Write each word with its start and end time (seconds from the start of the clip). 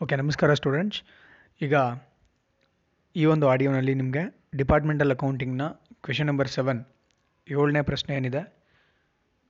Okay 0.00 0.14
ನಮಸ್ಕಾರ 0.16 0.54
students 0.54 0.98
ಈಗ 1.60 1.74
ಈ 3.16 3.24
ಒಂದು 3.24 3.46
ಆಡಿಯೋನಲ್ಲಿ 3.50 3.94
ನಿಮಗೆ 3.94 4.22
ಡಿಪಾರ್ಟ್ಮೆಂಟಲ್ 4.56 5.12
ಅಕೌಂಟಿಂಗ್ನ 5.14 5.64
ಕ್ವೆಶನ್ 6.04 6.28
ನಂಬರ್ 6.30 6.48
ಸೆವೆನ್ 6.48 6.80
ಏಳನೇ 7.48 7.82
ಪ್ರಶ್ನೆ 7.82 8.12
ಏನಿದೆ? 8.16 8.42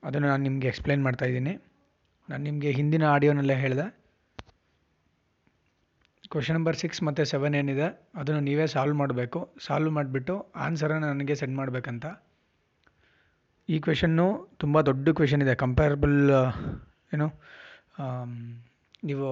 ಅದನ್ನು 0.03 0.29
ನಾನು 0.29 0.43
ನಿಮಗೆ 0.43 0.69
ಎಕ್ಸ್ಪ್ಲೈನ್ 0.69 1.03
ಮಾಡ್ತಾ 1.03 1.27
ಇದ್ದೀನಿ. 1.31 1.55
ನಾನು 2.29 2.43
ನಿಮಗೆ 2.45 2.71
ಹಿಂದಿನ 2.71 3.05
ಆಡಿಯೋನಲ್ಲೇ 3.15 3.55
ಹೇಳಿದೆ. 3.55 3.87
ಕ್ವೆಶನ್ 6.33 6.57
ನಂಬರ್ 6.59 6.79
ಸಿಕ್ಸ್ 6.83 7.03
ಮತ್ತು 7.03 7.25
ಸೆವೆನ್ 7.33 7.57
ಏನಿದೆ? 7.61 7.89
ಅದನ್ನು 8.21 8.41
ನೀವೇ 8.41 8.67
ಸಾಲ್ವ್ 8.75 8.97
ಮಾಡಬೇಕು. 9.03 9.41
ಸಾಲ್ವ್ 9.67 9.93
ಮಾಡಿಬಿಟ್ಟು 9.99 10.37
ಆನ್ಸರನ್ನು 10.67 11.09
ನನಗೆ 11.13 11.37
ಸೆಂಡ್ 11.43 11.57
ಮಾಡಬೇಕಂತ. 11.57 12.07
ಈ 13.69 13.79
ಕ್ವೆಶನ್ನು 13.81 14.27
ತುಂಬ 14.65 14.81
ದೊಡ್ಡ 14.91 15.09
ಕ್ವೆಶನ್ 15.21 15.43
ಇದೆ. 15.47 15.55
ಕಂಪೇರಬಲ್ 15.65 16.19
ಏನು 17.15 17.29
ಆಮ್, 18.05 18.37
ನೀವು 19.09 19.29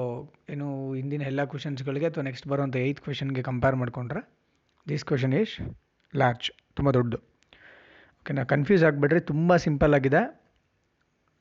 ಏನು 0.52 0.66
ಹಿಂದಿನ 0.98 1.22
ಎಲ್ಲ 1.30 1.42
ಕ್ವೆಶನ್ಸ್ಗಳಿಗೆ 1.52 2.06
ಅಥವಾ 2.10 2.24
ನೆಕ್ಸ್ಟ್ 2.28 2.46
ಬರೋಂಥ 2.52 2.76
ಏಯ್ತ್ 2.86 3.00
ಕ್ವೆಶನ್ಗೆ 3.04 3.42
ಕಂಪೇರ್ 3.50 3.76
ಮಾಡಿಕೊಂಡ್ರೆ 3.82 4.22
ದಿಸ್ 4.86 5.04
ಕ್ವೆಶನ್ 5.10 5.34
ಈಸ್ 5.40 5.54
ಲಾರ್ಜ್ 6.20 6.48
ತುಂಬ 6.78 6.88
ದೊಡ್ಡದು. 6.96 7.18
ಓಕೆನಾ 8.20 8.42
ಕನ್ಫ್ಯೂಸ್ 8.52 8.82
ಆಗಿಬಿಡ್ರಿ 8.88 9.20
ತುಂಬ 9.30 9.56
ಸಿಂಪಲ್ 9.66 9.94
ಆಗಿದೆ. 9.98 10.22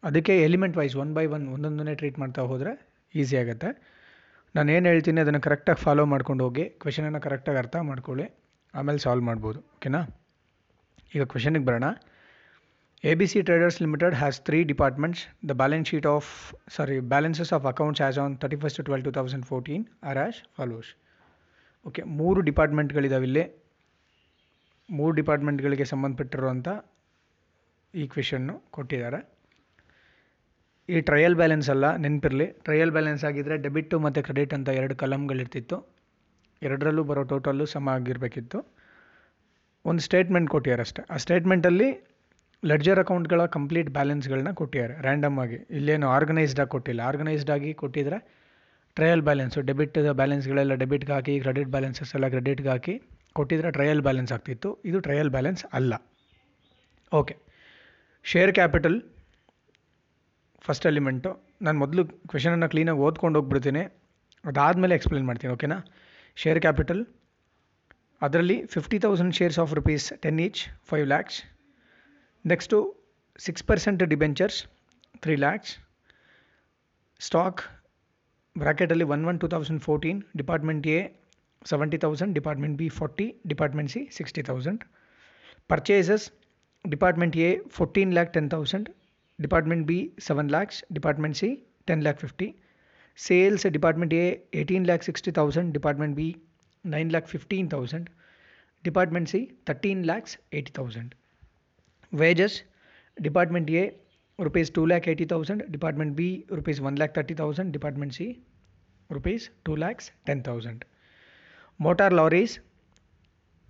ಅದಕ್ಕೆ 0.04 0.36
element 0.48 0.78
wise 0.80 0.96
one 1.04 1.12
by 1.18 1.26
one 1.36 1.44
ಒಂದೊಂದನ್ನೇ 1.56 1.96
treat 2.02 2.18
ಮಾಡ್ತಾ 2.22 2.44
ಹೋದರೆ 2.52 2.72
ಈಸಿ 3.14 3.36
ಆಗುತ್ತೆ. 3.42 3.70
ನಾನು 4.56 4.70
ಏನು 4.76 4.86
ಹೇಳ್ತೀನಿ 4.92 5.20
ಅದನ್ನು 5.24 5.42
ಕರೆಕ್ಟಾಗಿ 5.48 5.82
ಫಾಲೋ 5.86 6.04
ಮಾಡ್ಕೊಂಡು 6.14 6.44
ಹೋಗಿ 6.46 6.66
ಕ್ವೆಶನನ್ನು 6.84 7.22
ಕರೆಕ್ಟಾಗಿ 7.26 7.60
ಅರ್ಥ 7.64 7.76
ಮಾಡ್ಕೊಳ್ಳಿ, 7.90 8.26
ಆಮೇಲೆ 8.74 9.00
ಸಾಲ್ವ್ 9.06 9.26
ಮಾಡ್ಬೋದು. 9.30 9.60
ಓಕೆನಾ 9.76 10.02
ಈಗ 11.16 11.24
ಕ್ವೆಶನಿಗೆ 11.34 11.66
ಬರೋಣ. 11.70 11.88
A 13.04 13.12
B 13.20 13.26
C 13.32 13.40
traders 13.46 13.78
limited 13.82 14.16
has 14.16 14.38
three 14.48 14.58
departments 14.72 15.22
the 15.50 15.54
balance 15.62 15.88
sheet 15.92 16.08
of 16.16 16.28
sorry 16.76 16.98
balances 17.14 17.52
of 17.56 17.64
on 17.70 18.02
as 18.02 18.18
on 18.24 18.34
thirty 18.42 18.58
first 18.64 18.80
twelve 18.88 19.04
two 19.08 19.12
thousand 19.12 19.46
fourteen 19.52 19.84
are 20.10 20.20
as 20.24 20.40
follows 20.58 20.90
okay 21.86 22.02
ಮೂರು 22.20 22.42
ಡಿಪಾರ್ಟ್ಮೆಂಟ್ಗಳಿದಾವೆ 22.50 23.26
ಇಲ್ಲಿ 23.30 23.44
ಮೂರು 24.90 25.14
ಡಿಪಾರ್ಟ್ಮೆಂಟ್ಗಳಿಗೆ 25.20 25.88
ಸಂಬಂಧಪಟ್ಟಿರುವಂಥ 25.94 26.68
ಈ 27.94 28.06
ಕೊಟ್ಟಿದ್ದಾರೆ. 28.70 29.20
ಈ 30.90 31.02
ಟ್ರಯಲ್ 31.10 31.36
ಬ್ಯಾಲೆನ್ಸ್ 31.42 31.70
ಅಲ್ಲ, 31.74 31.86
ನೆನಪಿರಲಿ. 32.04 32.48
ಟ್ರಯಲ್ 32.66 32.92
ಬ್ಯಾಲೆನ್ಸ್ 32.92 33.24
ಆಗಿದ್ದರೆ 33.30 33.58
ಡೆಬಿಟ್ಟು 33.66 33.98
ಮತ್ತು 34.06 34.22
ಕ್ರೆಡಿಟ್ 34.28 34.54
ಅಂತ 34.58 34.70
ಎರಡು 34.80 34.96
ಕಲಮ್ಗಳಿರ್ತಿತ್ತು 35.04 35.78
ಎರಡರಲ್ಲೂ 36.62 37.06
ಬರೋ 37.12 37.24
ಟೋಟಲ್ಲು 37.34 37.66
ಸಮ 37.76 37.90
ಆಗಿರಬೇಕಿತ್ತು. 37.98 38.60
ಒಂದು 39.86 40.04
ಸ್ಟೇಟ್ಮೆಂಟ್ 40.08 40.50
ಕೊಟ್ಟಿದ್ದಾರೆ 40.56 40.86
ಅಷ್ಟೇ. 40.88 41.04
ಆ 41.14 41.18
ಸ್ಟೇಟ್ಮೆಂಟಲ್ಲಿ 41.26 41.90
ಲೆಡ್ಜರ್ 42.64 43.00
ಅಕೌಂಟ್ಗಳ 43.00 43.46
ಕಂಪ್ಲೀಟ್ 43.46 43.90
ಬ್ಯಾಲೆನ್ಸ್ಗಳನ್ನ 43.90 44.52
ಕೊಟ್ಟಿದ್ದಾರೆ. 44.52 45.02
ರ್ಯಾಂಡಮ್ 45.02 45.40
ಆಗಿ. 45.40 45.56
ಇಲ್ಲೇನು 45.78 46.08
ಆರ್ಗನೈಸ್ಡಾಗಿ 46.08 46.70
ಕೊಟ್ಟಿಲ್ಲ. 46.70 47.02
ಆರ್ಗನೈಸ್ಡ್ 47.02 47.52
ಆಗಿ 47.52 47.74
ಕೊಟ್ಟಿದ್ರೆ 47.74 48.18
ಟ್ರಯಲ್ 48.96 49.22
ಬ್ಯಾಲೆನ್ಸು 49.22 49.62
ಡೆಬಿಟ್ 49.62 49.98
ಬ್ಯಾಲೆನ್ಸ್ಗಳೆಲ್ಲ 50.20 50.74
ಡೆಬಿಟ್ಗೆ 50.74 51.14
ಹಾಕಿ 51.14 51.40
ಕ್ರೆಡಿಟ್ 51.40 51.70
ಬ್ಯಾಲೆನ್ಸಸ್ 51.70 52.16
ಎಲ್ಲ 52.16 52.28
ಕ್ರೆಡಿಟ್ಗೆ 52.28 52.70
ಹಾಕಿ 52.70 52.96
ಕೊಟ್ಟಿದ್ರೆ 53.34 53.72
ಟ್ರಯಲ್ 53.72 54.02
ಬ್ಯಾಲೆನ್ಸ್ 54.02 54.32
ಆಗ್ತಿತ್ತು. 54.32 54.70
ಇದು 54.86 55.00
ಟ್ರಯಲ್ 55.00 55.30
ಬ್ಯಾಲೆನ್ಸ್ 55.30 55.66
ಅಲ್ಲ. 55.74 55.94
Okay 57.12 57.36
share 58.24 58.54
capital 58.54 58.98
first 60.62 60.86
element 60.86 61.32
ನಾನು 61.62 61.80
ಮೊದಲು 61.80 62.06
ಕ್ವೆಶನನ್ನು 62.06 62.70
ಕ್ಲೀನಾಗಿ 62.70 63.00
ಓದ್ಕೊಂಡು 63.00 63.40
ಹೋಗ್ಬಿಡ್ತೀನಿ. 63.40 63.84
ಅದಾದಮೇಲೆ 64.46 64.96
ಎಕ್ಸ್ಪ್ಲೇನ್ 64.96 65.26
ಮಾಡ್ತೀನಿ 65.26 65.54
ಓಕೆನಾ 65.54 65.78
ಶೇರ್ 66.36 66.60
ಕ್ಯಾಪಿಟಲ್ 66.62 67.02
ಅದರಲ್ಲಿ 68.22 68.66
fifty 68.66 69.00
thousand 69.00 69.34
shares 69.36 69.60
of 69.60 69.74
rupees 69.74 70.06
ten 70.22 70.40
each 70.40 70.62
five 70.90 71.08
lakhs 71.08 71.38
next 72.46 72.78
six 73.40 73.66
percent 73.66 74.04
debentures 74.12 74.60
three 75.24 75.34
lakhs 75.38 75.72
stock 77.22 77.62
ಬ್ರ್ಯಾಕೆಟಲ್ಲಿ 78.56 79.06
one 79.14 79.24
one 79.26 79.40
two 79.40 79.48
thousand 79.48 79.82
fourteen 79.82 80.20
department 80.36 80.88
A 80.88 81.00
seventy 81.66 81.98
thousand 81.98 82.34
department 82.36 82.76
B 82.78 82.88
forty 82.98 83.28
department 83.48 83.92
C 83.92 84.02
sixty 84.18 84.44
thousand 84.44 84.82
purchases 85.70 86.26
department 86.86 87.38
A 87.42 87.50
fourteen 87.70 88.14
lakh 88.14 88.32
ten 88.34 88.50
thousand 88.50 88.88
department 89.40 89.86
B 89.88 90.00
seven 90.28 90.50
lakhs 90.50 90.80
department 90.94 91.38
C 91.42 91.50
ten 91.86 92.04
lakh 92.04 92.20
fifty 92.20 92.48
sales 93.18 93.66
department 93.78 94.14
A 94.16 94.26
eighteen 94.54 94.86
lakh 94.86 95.04
sixty 95.04 95.32
thousand 95.32 95.72
department 95.74 96.16
B 96.16 96.28
nine 96.86 97.10
lakh 97.12 97.28
fifteen 97.28 97.70
thousand 97.70 98.08
department 98.84 99.30
C 99.30 99.40
thirteen 99.66 100.04
lakhs 100.06 100.36
eighty 100.54 100.74
thousand 100.74 101.12
wages, 102.14 102.64
department 103.18 103.70
a, 103.72 103.84
rupees 104.40 104.70
2 104.72 104.86
lakh 104.86 105.08
80000 105.08 105.72
department 105.72 106.16
b, 106.16 106.46
rupees 106.50 106.80
1 106.82 106.96
lakh 106.96 107.14
30000 107.16 107.72
department 107.72 108.14
c, 108.14 108.40
rupees 109.10 109.50
2 109.66 109.78
lakhs 109.78 110.06
10000 110.28 110.84
motor 111.80 112.14
lorries 112.14 112.54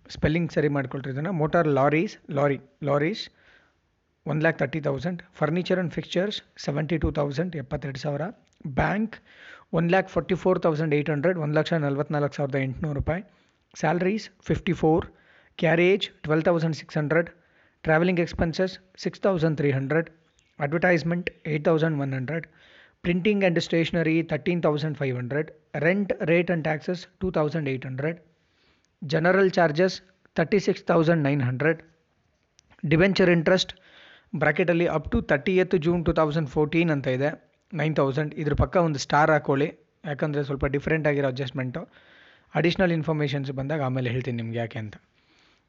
spelling 0.09 0.49
ಸರಿ 0.51 0.69
ಮಾಡ್ಕೊಳ್ರಿ 0.69 1.11
ಇದನ್ನು 1.11 1.31
motor 1.41 1.67
lorries 1.77 2.15
lorry 2.37 2.57
lorries 2.87 3.21
one 4.25 4.39
lakh 4.41 4.57
thirty 4.59 4.79
thousand 4.87 5.19
furniture 5.39 5.77
and 5.77 5.93
fixtures 5.93 6.37
seventy 6.65 6.97
two 7.03 7.09
thousand 7.19 7.53
ಎಪ್ಪತ್ತೆರಡು 7.61 7.99
ಸಾವಿರ 8.03 8.23
bank 8.79 9.15
one 9.73 9.87
lakh 9.93 10.09
forty 10.15 10.37
four 10.43 10.59
thousand 10.65 10.95
eight 10.97 11.11
hundred 11.13 11.39
ಒಂದು 11.43 11.55
ಲಕ್ಷ 11.59 11.79
ನಲ್ವತ್ನಾಲ್ಕು 11.85 12.37
ಸಾವಿರದ 12.39 12.59
ಎಂಟುನೂರು 12.67 12.97
ರೂಪಾಯಿ 12.99 13.23
salaries 13.73 14.25
fifty 14.49 14.75
four 14.81 15.05
carriage 15.59 16.07
twelve 16.25 16.43
thousand 16.49 16.77
six 16.81 16.99
hundred 17.01 17.29
traveling 17.83 18.17
hundred 18.19 18.73
6300 19.03 20.09
rate 20.59 21.29
8100 21.45 22.45
printing 23.03 23.39
and 23.47 23.57
stationery 23.67 24.17
13500 24.23 25.51
rent, 25.81 26.09
rate 26.29 26.49
and 26.49 26.63
taxes 26.63 26.99
2800 27.21 28.19
general 29.01 29.49
nine 29.49 29.95
36900 30.35 31.81
debenture 32.85 33.29
interest 33.29 33.73
ಬ್ರಾಕೆಟಲ್ಲಿ 34.35 34.85
up 34.87 35.11
to 35.11 35.21
thirtieth 35.21 35.75
June 35.75 36.05
two 36.05 36.13
thousand 36.13 36.49
fourteen 36.49 36.91
ಅಂತ 36.91 37.07
ಇದೆ. 37.07 37.29
Nine 37.73 37.95
thousand 37.95 38.31
ಇದ್ರ 38.33 38.53
ಪಕ್ಕ 38.53 38.75
ಒಂದು 38.77 38.99
star 38.99 39.31
ಹಾಕೊಳ್ಳಿ. 39.31 39.67
ಯಾಕಂದರೆ 40.05 40.43
ಸ್ವಲ್ಪ 40.43 40.65
different 40.65 41.07
ಆಗಿರೋ 41.07 41.27
adjustment 41.27 41.81
additional 42.55 42.91
informations 42.91 43.51
ಬಂದಾಗ 43.51 43.81
ಆಮೇಲೆ 43.81 44.09
ಹೇಳ್ತೀನಿ 44.09 44.37
ನಿಮ್ಗೆ 44.41 44.57
ಯಾಕೆ 44.57 44.79
ಅಂತ. 44.79 44.95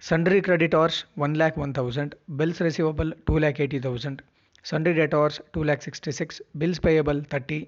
sundry 0.02 0.40
creditors 0.41 0.96
1 1.18 1.34
lakh 1.35 1.56
1000 1.58 2.16
bills 2.38 2.59
receivable 2.59 3.12
2 3.25 3.40
lakh 3.40 3.59
80000 3.59 4.22
sundry 4.66 4.94
debtors 4.94 5.35
2 5.53 5.63
lakh 5.63 5.81
66 5.84 6.41
bills 6.58 6.80
payable 6.80 7.19
30 7.31 7.59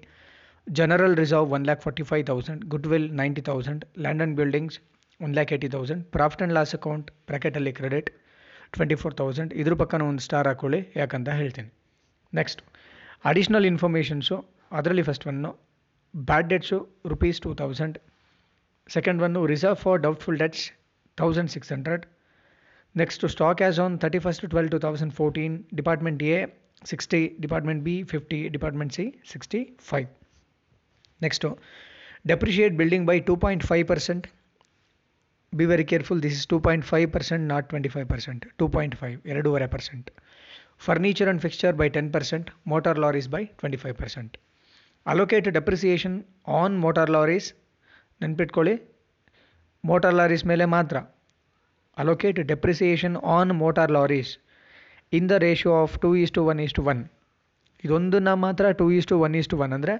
general 0.66 1.14
reserve 1.14 1.56
1 1.58 1.68
lakh 1.70 1.82
45000 1.82 2.68
goodwill 2.68 3.06
90000 3.20 3.84
land 3.96 4.22
and 4.22 4.36
buildings 4.36 4.74
1 5.20 5.32
lakh 5.32 5.52
80000 5.52 6.04
profit 6.12 6.42
and 6.42 6.54
loss 6.58 6.72
account 6.78 7.06
bracket 7.28 7.56
ಅಲ್ಲಿ 7.60 7.72
ಕ್ರೆಡಿಟ್ 7.78 8.10
ಟ್ವೆಂಟಿ 8.74 8.96
ಫೋರ್ 9.02 9.14
ತೌಸಂಡ್ 9.20 9.52
ಇದ್ರ 9.60 9.74
ಪಕ್ಕನ 9.82 10.02
ಒಂದು 10.10 10.22
star 10.26 10.48
ಹಾಕೊಳ್ಳಿ 10.50 10.80
ಯಾಕಂತ 11.00 11.30
ಹೇಳ್ತೀನಿ 11.40 11.70
ನೆಕ್ಸ್ಟ್ 12.32 12.60
ಅಡಿಷ್ನಲ್ 13.24 13.66
ಇನ್ಫಾರ್ಮೇಷನ್ಸು 13.70 14.36
ಅದರಲ್ಲಿ 14.78 15.04
first 15.08 15.24
one 15.30 15.50
bad 16.14 16.48
debts 16.52 16.78
rupees 17.12 17.40
two 17.44 17.50
thousand 17.60 17.96
second 18.88 19.22
one 19.26 19.40
reserve 19.52 19.78
for 19.84 19.98
doubtful 20.06 20.38
debts 20.42 20.64
thousand 21.18 21.50
six 21.54 21.72
hundred 21.72 22.04
Next 22.94 23.18
to 23.18 23.28
stock 23.28 23.60
as 23.60 23.78
on 23.78 23.98
31st 23.98 24.40
to 24.40 24.48
12 24.48 24.70
2014 24.70 25.66
Department 25.74 26.22
A 26.24 26.38
60 26.84 27.36
Department 27.40 27.84
B 27.84 28.02
50 28.04 28.48
Department 28.50 28.92
C 28.92 29.14
65 29.24 30.06
Next 31.20 31.38
to 31.40 31.50
depreciate 32.26 32.76
building 32.76 33.06
by 33.06 33.20
2.5% 33.22 34.26
be 35.52 35.64
very 35.66 35.84
careful 35.84 36.18
this 36.18 36.34
is 36.34 36.46
2.5% 36.46 37.40
not 37.52 37.68
25% 37.70 38.44
2.5 38.58 39.08
ಎರಡೂವರೆ 39.30 39.66
percent 39.72 40.08
furniture 40.80 41.28
and 41.28 41.42
fixture 41.42 41.74
by 41.80 41.88
ten 41.96 42.10
percent 42.16 42.50
motor 42.72 43.00
lorries 43.04 43.28
by 43.34 43.40
twenty 43.60 43.78
five 43.82 43.96
percent 44.02 44.34
allocate 45.06 45.48
depreciation 45.58 46.16
on 46.60 46.76
motor 46.84 47.12
lorries 47.16 47.48
ನೆನ್ಪಿಟ್ಕೊಳ್ಳಿ 48.20 48.74
motor 49.84 50.16
lorries 50.20 50.44
ಮೇಲೆ 50.52 50.64
ಮಾತ್ರ 50.76 50.96
allocate 51.97 52.39
depreciation 52.51 53.13
on 53.35 53.55
motor 53.55 53.87
lorries 53.87 54.31
in 55.13 55.27
the 55.27 55.39
ratio 55.39 55.73
of 55.83 55.91
2 56.01 56.15
is 56.23 56.31
to 56.37 56.43
1 56.53 56.59
is 56.67 56.73
to 56.79 56.83
1 56.93 57.05
ಇದೊಂದನ್ನು 57.83 58.33
ಮಾತ್ರ 58.43 58.65
two 58.79 58.85
is 58.91 59.07
to 59.09 59.15
one 59.25 59.33
is 59.39 59.49
to 59.51 59.57
one 59.63 59.73
ಅಂದರೆ 59.77 59.93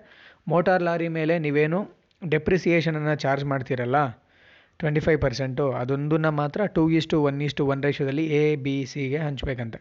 motor 0.52 0.84
lorry 0.88 1.08
ಮೇಲೆ 1.18 1.34
ನೀವೇನು 1.40 1.80
ಡೆಪ್ರಿಸಿಯೇಷನನ್ನು 2.22 3.16
charge 3.24 3.44
ಮಾಡ್ತೀರಲ್ಲ? 3.52 3.98
ಟ್ವೆಂಟಿ 4.80 5.02
ಫೈವ್ 5.06 5.20
ಪರ್ಸೆಂಟು 5.26 5.66
ಅದೊಂದನ್ನು 5.82 6.32
ಮಾತ್ರ 6.42 6.62
two 6.76 6.84
is 6.98 7.08
to 7.12 7.18
one 7.30 7.38
is 7.48 7.56
to 7.60 7.66
one 7.74 7.84
ರೇಷೋದಲ್ಲಿ 7.88 8.26
A 8.40 8.42
B 8.66 8.76
ಸಿಗೆ 8.92 9.20
ಹಂಚಬೇಕಂತೆ. 9.28 9.80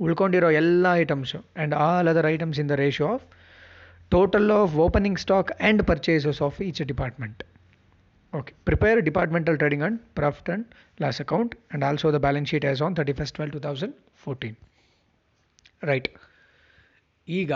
ಉಳ್ಕೊಂಡಿರೋ 0.00 0.50
ಎಲ್ಲ 0.60 0.86
items 1.02 1.38
and 1.40 1.74
all 1.86 2.08
other 2.12 2.28
items 2.34 2.60
in 2.62 2.70
the 2.72 2.76
ratio 2.84 3.08
of 3.16 3.26
total 4.14 4.50
of 4.60 4.72
opening 4.86 5.18
stock 5.26 5.52
and 5.58 5.82
purchases 5.90 6.40
of 6.48 6.58
each 6.68 6.82
department 6.92 7.42
Okay. 8.38 8.54
Prepare 8.68 9.00
departmental 9.00 9.56
trading 9.56 9.82
and 9.82 9.98
profit 10.18 10.48
and 10.48 10.62
loss 11.00 11.20
account 11.20 11.50
and 11.72 11.84
also 11.84 12.10
the 12.10 12.18
balance 12.18 12.48
sheet 12.48 12.64
as 12.64 12.80
on 12.80 12.94
31st 12.94 13.34
12 13.34 13.52
2014. 13.52 14.54
Right 15.82 16.08
ಈಗ 17.28 17.52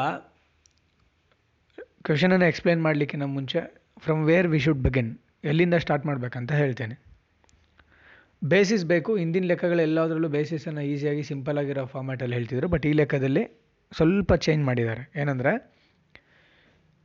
ಕ್ವೆಶನನ್ನು 2.03 2.47
explain 2.47 2.83
ಮಾಡಲಿಕ್ಕಿಂತ 2.83 3.23
ಮುಂಚೆ 3.23 3.61
from 3.99 4.27
where 4.27 4.49
we 4.49 4.59
should 4.59 4.83
begin 4.83 5.19
ಎಲ್ಲಿಂದ 5.45 5.75
start 5.75 6.07
ಮಾಡಬೇಕಂತ 6.07 6.53
ಹೇಳ್ತೇನೆ. 6.53 6.99
Basis 8.45 8.85
ಬೇಕು. 8.85 9.17
ಹಿಂದಿನ 9.17 9.45
ಲೆಕ್ಕಗಳು 9.45 9.83
ಎಲ್ಲದರಲ್ಲೂ 9.83 10.29
ಬೇಸಿಸನ್ನು 10.29 10.81
ಈಸಿಯಾಗಿ 10.81 11.23
ಸಿಂಪಲ್ 11.23 11.59
ಆಗಿರೋ 11.59 11.87
ಫಾರ್ಮ್ಯಾಟಲ್ಲಿ 11.87 12.37
ಹೇಳ್ತಿದ್ರು 12.37 12.69
ಬಟ್ 12.69 12.87
ಈ 12.87 12.93
ಲೆಕ್ಕದಲ್ಲಿ 12.93 13.45
ಸ್ವಲ್ಪ 13.93 14.35
ಚೇಂಜ್ 14.35 14.65
ಮಾಡಿದ್ದಾರೆ. 14.65 15.13
ಏನಂದರೆ 15.21 15.78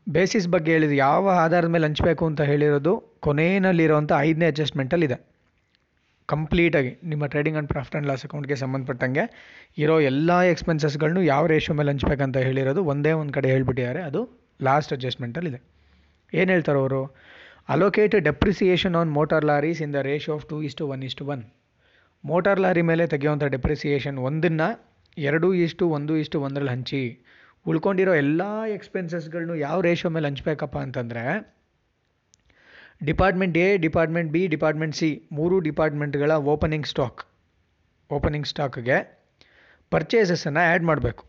ಬೇಸಿಸ್ 0.08 0.48
ಬಗ್ಗೆ 0.48 0.72
ಹೇಳಿದ್ರು 0.72 0.96
ಯಾವ 0.96 1.30
ಆಧಾರದ 1.30 1.68
ಮೇಲೆ 1.68 1.88
ಹಂಚಬೇಕು 1.88 2.26
ಅಂತ 2.26 2.42
ಹೇಳಿರೋದು 2.42 2.94
ಕೊನೆಯಲ್ಲಿರುವಂಥ 3.20 4.12
ಐದನೇ 4.18 4.46
ಅಡ್ಜಸ್ಟ್ಮೆಂಟಲ್ಲಿದೆ 4.46 5.34
ಕಂಪ್ಲೀಟಾಗಿ 6.28 7.00
ನಿಮ್ಮ 7.04 7.26
trading 7.26 7.56
and 7.56 7.70
profit 7.70 7.96
and 7.96 8.08
loss 8.08 8.26
ಅಕೌಂಟ್ಗೆ 8.26 8.56
ಸಂಬಂಧಪಟ್ಟಂಗೆ 8.56 9.24
ಇರೋ 9.78 10.00
ಎಲ್ಲ 10.00 10.42
ಎಕ್ಸ್ಪೆನ್ಸಸ್ಗಳನ್ನು 10.42 11.24
ಯಾವ 11.24 11.46
ರೇಷೋ 11.46 11.74
ಮೇಲೆ 11.74 11.92
ಹಂಚ್ಬೇಕಂತ 11.92 12.38
ಹೇಳಿರೋದು 12.38 12.84
ಒಂದೇ 12.84 13.12
ಒಂದು 13.12 13.34
ಕಡೆ 13.34 13.50
ಹೇಳಿಬಿಟ್ಟಿದ್ದಾರೆ. 13.50 14.02
ಅದು 14.02 14.22
ಲಾಸ್ಟ್ 14.62 14.94
ಅಡ್ಜಸ್ಟ್ಮೆಂಟಲ್ಲಿದೆ 14.94 15.60
ಏನು 16.34 16.52
ಹೇಳ್ತಾರೆ 16.52 16.80
ಅವರು? 16.80 17.16
Allocate 17.70 18.16
depreciation 18.16 18.96
on 18.96 19.12
motor 19.12 19.46
lorries 19.46 19.82
in 19.82 19.94
the 19.94 19.96
ratio 19.96 20.34
of 20.34 20.46
two 20.46 20.64
is to 20.64 20.88
one 20.88 21.04
is to 21.04 21.26
one 21.26 21.44
motor 22.26 22.60
lorry 22.60 22.82
ಮೇಲೆ 22.82 23.08
ತೆಗೆಯುವಂಥ 23.08 23.44
ಡೆಪ್ರಿಸಿಯೇಷನ್ 23.44 24.18
ಒಂದನ್ನು 24.18 24.68
ಎರಡು 25.18 25.54
ಇಷ್ಟು 25.54 25.90
ಒಂದು 25.90 26.18
ಇಷ್ಟು 26.18 26.42
ಒಂದರಲ್ಲಿ 26.42 26.72
ಹಂಚಿ. 26.72 27.26
ಉಳ್ಕೊಂಡಿರೋ 27.66 28.14
ಎಲ್ಲ 28.14 28.42
ಎಕ್ಸ್ಪೆನ್ಸಸ್ಗಳನ್ನೂ 28.68 29.56
ಯಾವ 29.56 29.82
ರೇಷೋ 29.82 30.10
ಮೇಲೆ 30.10 30.28
ಹಂಚ್ಬೇಕಪ್ಪ 30.28 30.78
ಅಂತಂದರೆ 30.78 31.24
department 33.06 33.58
A 33.58 33.78
department 33.78 34.32
B 34.32 34.48
department 34.48 34.96
C 34.96 35.30
ಮೂರು 35.32 35.60
ಡಿಪಾರ್ಟ್ಮೆಂಟ್ಗಳ 35.60 36.32
ಓಪನಿಂಗ್ 36.32 36.88
ಸ್ಟಾಕ್ 36.88 37.22
ಓಪನಿಂಗ್ 38.12 38.48
ಸ್ಟಾಕ್ಗೆ 38.48 38.98
ಪರ್ಚೇಸಸನ್ನು 39.92 40.60
ಆ್ಯಡ್ 40.70 40.84
ಮಾಡಬೇಕು. 40.84 41.24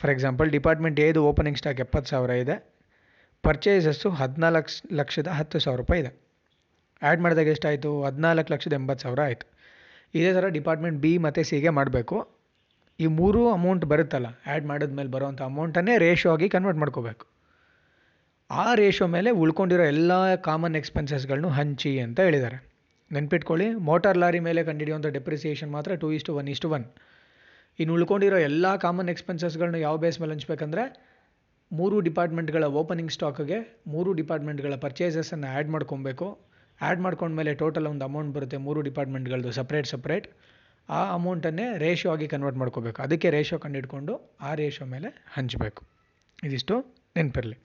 ಫಾರ್ 0.00 0.12
ಎಕ್ಸಾಂಪಲ್ 0.12 0.50
ಡಿಪಾರ್ಟ್ಮೆಂಟ್ 0.50 1.00
ಎದು 1.00 1.24
ಓಪನಿಂಗ್ 1.24 1.58
ಸ್ಟಾಕ್ 1.58 1.80
ಎಪ್ಪತ್ತು 1.80 2.10
ಸಾವಿರ 2.10 2.30
ಇದೆ 2.30 2.56
ಪರ್ಚೇಸಸ್ಸು 3.42 4.10
ಹದಿನಾಲ್ಕು 4.10 4.94
ಲಕ್ಷದ 4.94 5.26
ಹತ್ತು 5.28 5.58
ಸಾವಿರ 5.58 5.78
ರೂಪಾಯಿ 5.80 6.00
ಇದೆ. 6.00 6.12
ಆ್ಯಡ್ 7.02 7.20
ಮಾಡಿದಾಗ 7.20 7.46
ಎಷ್ಟಾಯಿತು? 7.46 8.02
ಹದಿನಾಲ್ಕು 8.02 8.52
ಲಕ್ಷದ 8.52 8.72
ಎಂಬತ್ತು 8.72 9.02
ಸಾವಿರ 9.02 9.20
ಆಯಿತು. 9.20 9.46
ಇದೇ 10.14 10.32
ಥರ 10.32 10.48
ಡಿಪಾರ್ಟ್ಮೆಂಟ್ 10.48 10.98
ಬಿ 11.00 11.18
ಮತ್ತು 11.18 11.42
ಸಿಗೆ 11.44 11.68
ಮಾಡಬೇಕು. 11.68 12.35
ಈ 13.00 13.06
ಮೂರು 13.06 13.52
ಅಮೌಂಟ್ 13.52 13.84
ಬರುತ್ತಲ್ಲ 13.84 14.26
ಆ್ಯಡ್ 14.46 14.66
ಮಾಡಿದ್ಮೇಲೆ 14.66 15.10
ಬರೋವಂಥ 15.10 15.42
ಅಮೌಂಟನ್ನೇ 15.42 15.98
ರೇಷೋ 15.98 16.32
ಆಗಿ 16.32 16.48
ಕನ್ವರ್ಟ್ 16.48 16.78
ಮಾಡ್ಕೋಬೇಕು. 16.78 17.26
ಆ 18.50 18.74
ರೇಷೋ 18.74 19.06
ಮೇಲೆ 19.06 19.30
ಉಳ್ಕೊಂಡಿರೋ 19.30 19.82
ಎಲ್ಲ 19.82 20.34
ಕಾಮನ್ 20.34 20.76
ಎಕ್ಸ್ಪೆನ್ಸಸ್ಗಳನ್ನು 20.76 21.48
ಹಂಚಿ 21.48 22.00
ಅಂತ 22.00 22.20
ಹೇಳಿದ್ದಾರೆ. 22.20 22.68
ನೆನ್ಪಿಟ್ಕೊಳ್ಳಿ 23.12 23.74
ಮೋಟಾರ್ 23.74 24.18
ಲಾರಿ 24.18 24.40
ಮೇಲೆ 24.40 24.64
ಕಂಡುಹಿಡಿಯುವಂಥ 24.64 25.06
ಡೆಪ್ರಿಸಿಯೇಷನ್ 25.06 25.72
ಮಾತ್ರ 25.72 25.94
two 25.94 26.12
is to 26.12 26.36
one 26.36 26.48
is to 26.48 26.70
one 26.70 26.84
ಇನ್ನು 27.78 27.94
ಉಳ್ಕೊಂಡಿರೋ 27.94 28.38
ಎಲ್ಲ 28.38 28.76
ಕಾಮನ್ 28.76 29.08
ಎಕ್ಸ್ಪೆನ್ಸಸ್ಗಳನ್ನ 29.08 29.74
ಯಾವ 29.74 29.96
ಬೇಸ್ 29.96 30.20
ಮೇಲೆ 30.20 30.32
ಹಂಚ್ಬೇಕಂದ್ರೆ, 30.32 31.06
ಮೂರು 31.72 32.00
ಡಿಪಾರ್ಟ್ಮೆಂಟ್ಗಳ 32.00 32.64
ಓಪನಿಂಗ್ 32.64 33.10
ಸ್ಟಾಕ್ಗೆ 33.10 33.82
ಮೂರು 33.86 34.12
ಡಿಪಾರ್ಟ್ಮೆಂಟ್ಗಳ 34.12 34.74
ಪರ್ಚೇಸಸನ್ನು 34.74 35.46
ಆ್ಯಡ್ 35.46 35.68
ಮಾಡ್ಕೊಬೇಕು. 35.68 36.38
ಆ್ಯಡ್ 36.80 37.00
ಮಾಡ್ಕೊಂಡ್ಮೇಲೆ 37.00 37.54
ಟೋಟಲ್ 37.54 37.86
ಒಂದು 37.86 38.04
ಅಮೌಂಟ್ 38.04 38.34
ಬರುತ್ತೆ 38.34 38.56
ಮೂರು 38.56 38.80
ಡಿಪಾರ್ಟ್ಮೆಂಟ್ಗಳದ್ದು 38.80 39.52
ಸಪ್ರೇಟ್ 39.52 39.86
ಸಪ್ರೇಟ್ 39.86 40.26
ಆ 40.88 41.14
ಅಮೌಂಟನ್ನೇ 41.14 41.78
ರೇಷೋ 41.78 42.10
ಆಗಿ 42.10 42.28
ಕನ್ವರ್ಟ್ 42.28 42.58
ಮಾಡ್ಕೋಬೇಕು. 42.58 43.02
ಅದಕ್ಕೆ 43.02 43.30
ರೇಷೋ 43.30 43.58
ಕಂಡಿಡ್ಕೊಂಡು 43.58 44.36
ಆ 44.40 44.54
ರೇಷೋ 44.54 44.84
ಮೇಲೆ 44.84 45.24
ಹಂಚಬೇಕು. 45.34 45.84
ಇದಿಷ್ಟು 46.42 46.80
ನೆನಪಿರಲಿ. 47.16 47.58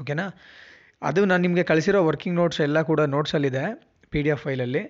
ಓಕೆನಾ? 0.00 0.30
ಅದು 1.02 1.24
ನಾನು 1.24 1.42
ನಿಮಗೆ 1.42 1.62
ಕಳಿಸಿರೋ 1.62 2.04
ವರ್ಕಿಂಗ್ 2.04 2.36
ನೋಟ್ಸ್ 2.38 2.60
ಎಲ್ಲ 2.60 2.82
ಕೂಡ 2.82 3.00
ನೋಟ್ಸಲ್ಲಿದೆ 3.00 3.90
ಪಿ 4.10 4.22
ಡಿ 4.22 4.28
ಎಫ್ 4.28 4.42
ಫೈಲಲ್ಲಿ. 4.42 4.82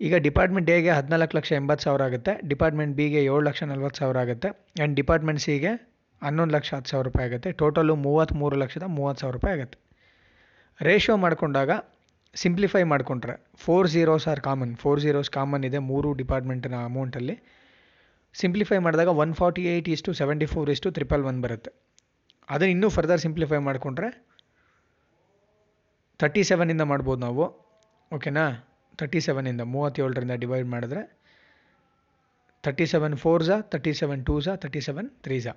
ಈಗ 0.00 0.16
ಡಿಪಾರ್ಟ್ಮೆಂಟ್ 0.16 0.70
ಎಗೆ 0.70 0.90
ಹದಿನಾಲ್ಕು 0.90 1.36
ಲಕ್ಷ 1.36 1.52
ಎಂಬತ್ತು 1.52 1.84
ಸಾವಿರ 1.84 2.02
ಆಗುತ್ತೆ 2.02 2.48
ಡಿಪಾರ್ಟ್ಮೆಂಟ್ 2.48 2.96
ಬಿಗೆ 2.96 3.24
ಏಳು 3.24 3.40
ಲಕ್ಷ 3.40 3.62
ನಲ್ವತ್ತು 3.62 3.98
ಸಾವಿರ 3.98 4.18
ಆಗುತ್ತೆ 4.18 4.48
ಆ್ಯಂಡ್ 4.48 4.96
ಡಿಪಾರ್ಟ್ಮೆಂಟ್ 4.96 5.40
ಸಿಗೆ 5.40 5.68
ಹನ್ನೊಂದು 6.22 6.54
ಲಕ್ಷ 6.54 6.74
ಹತ್ತು 6.74 6.90
ಸಾವಿರ 6.90 7.04
ರೂಪಾಯಿ 7.04 7.28
ಆಗುತ್ತೆ. 7.28 7.52
ಟೋಟಲು 7.52 7.96
ಮೂವತ್ತ್ಮೂರು 7.96 8.56
ಲಕ್ಷದ 8.56 8.82
ಮೂವತ್ತು 8.82 9.20
ಸಾವಿರ 9.20 9.34
ರೂಪಾಯಿ 9.34 9.60
ಆಗುತ್ತೆ. 9.60 9.78
ರೇಷೋ 10.80 11.16
ಮಾಡಿಕೊಂಡಾಗ 11.16 11.70
ಸಿಂಪ್ಲಿಫೈ 12.34 12.82
ಮಾಡಿಕೊಂಡ್ರೆ 12.92 13.34
four 13.64 13.88
zeros 13.94 14.26
are 14.32 14.40
common 14.46 14.72
four 14.82 15.00
zeros 15.04 15.30
common 15.30 15.64
ಇದೆ 15.68 15.80
ಮೂರು 15.90 16.08
ಡಿಪಾರ್ಟ್ಮೆಂಟಿನ 16.20 16.76
ಅಮೌಂಟಲ್ಲಿ 16.88 17.34
ಸಿಂಪ್ಲಿಫೈ 18.34 18.78
ಮಾಡಿದಾಗ 18.86 19.10
one 19.22 19.32
forty 19.40 19.62
eight 19.72 19.88
is to 19.94 20.10
seventy 20.20 20.46
four 20.52 20.70
is to 20.74 20.90
triple 20.96 21.24
one 21.30 21.40
ಬರುತ್ತೆ. 21.44 21.70
ಅದನ್ನು 22.48 22.72
ಇನ್ನೂ 22.74 22.88
ಫರ್ದರ್ 22.88 23.20
ಸಿಂಪ್ಲಿಫೈ 23.24 23.58
ಮಾಡಿಕೊಂಡ್ರೆ 23.68 24.08
ತರ್ಟಿ 26.20 26.42
ಸೆವೆನಿಂದ 26.50 26.84
ಮಾಡ್ಬೋದು 26.92 27.20
ನಾವು. 27.26 27.44
ಓಕೆನಾ 28.10 28.44
ತರ್ಟಿ 29.00 29.20
ಸೆವೆನಿಂದ 29.26 29.62
ಮೂವತ್ತೇಳರಿಂದ 29.74 30.34
ಡಿವೈಡ್ 30.42 30.68
ಮಾಡಿದ್ರೆ 30.74 31.02
ತರ್ಟಿ 32.64 32.86
ಸೆವೆನ್ 32.92 33.14
ಫೋರ್ 33.22 33.44
ಝಾ 33.48 33.56
ತರ್ಟಿ 33.72 33.92
ಸೆವೆನ್ 34.00 34.20
ಟೂ 34.26 34.34
ಝಾ 34.46 34.52
thirty 34.64 34.80
seven 34.88 35.08
three 35.24 35.36
Jha 35.44 35.52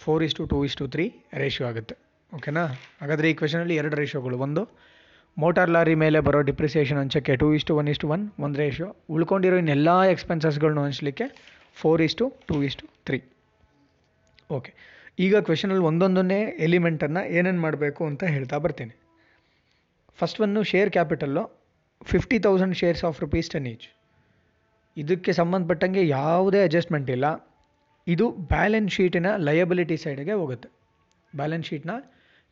four 0.00 0.22
is to 0.26 0.42
two 0.52 0.58
is to 0.68 0.84
three 0.94 1.04
ratio 1.42 1.64
ಆಗುತ್ತೆ 1.70 1.94
ಓಕೆನಾ 2.32 2.62
ಹಾಗಾದರೆ 3.00 3.28
ಈ 3.32 3.34
ಕ್ವೆಶನಲ್ಲಿ 3.40 3.76
ಎರಡು 3.80 3.96
ರೇಷಿಯೋಗಳು 4.00 4.38
ಒಂದು 4.46 4.62
ಮೋಟಾರ್ 5.42 5.70
ಲಾರಿ 5.74 5.94
ಮೇಲೆ 6.02 6.18
ಬರೋ 6.26 6.40
depreciation 6.48 6.98
ಹಂಚಕ್ಕೆ 7.02 7.32
two 7.42 7.46
is to 7.58 7.72
one 7.80 7.88
is to 7.92 8.06
one, 8.14 8.24
ಒಂದು 8.44 8.56
ರೇಷಿಯೋ 8.62 8.88
ಉಳ್ಕೊಂಡಿರೋ 9.14 9.56
ಇನ್ನೆಲ್ಲ 9.62 9.88
ಎಕ್ಸ್ಪೆನ್ಸಸ್ಗಳನ್ನ 10.12 10.82
ಹಂಚಲಿಕ್ಕೆ 10.88 11.26
four 11.80 12.02
is to 12.06 12.24
two 12.48 12.56
is to 12.68 12.84
three 13.06 13.18
okay 14.56 14.72
ಈಗ 15.24 15.40
ಕ್ವೆಶನಲ್ಲಿ 15.46 15.84
ಒಂದೊಂದನ್ನೇ 15.90 16.38
ಎಲಿಮೆಂಟನ್ನು 16.66 17.22
ಏನೇನು 17.38 17.60
ಮಾಡಬೇಕು 17.66 18.02
ಅಂತ 18.10 18.22
ಹೇಳ್ತಾ 18.34 18.56
ಬರ್ತೀನಿ. 18.64 18.94
ಫಸ್ಟ್ 20.18 20.38
ಒಂದು 20.46 20.62
share 20.70 20.90
capital 20.96 21.44
fifty 22.12 22.38
thousand 22.46 22.76
shares 22.80 23.04
of 23.08 23.18
rupees 23.24 23.50
ten 23.54 23.68
each 23.72 23.86
ಇದಕ್ಕೆ 24.96 25.32
ಸಂಬಂಧಪಟ್ಟಂಗೆ 25.40 26.02
ಯಾವುದೇ 26.16 26.60
ಅಡ್ಜಸ್ಟ್ಮೆಂಟ್ 26.66 27.10
ಇಲ್ಲ. 27.16 27.26
ಇದು 28.06 28.24
ಬ್ಯಾಲೆನ್ಸ್ 28.54 28.92
ಶೀಟಿನ 28.96 29.28
ಲಯಬಿಲಿಟಿ 29.46 29.96
ಸೈಡ್ಗೆ 30.04 30.34
ಹೋಗುತ್ತೆ. 30.40 30.68
ಬ್ಯಾಲೆನ್ಸ್ 31.32 31.68
ಶೀಟ್ನ 31.70 31.92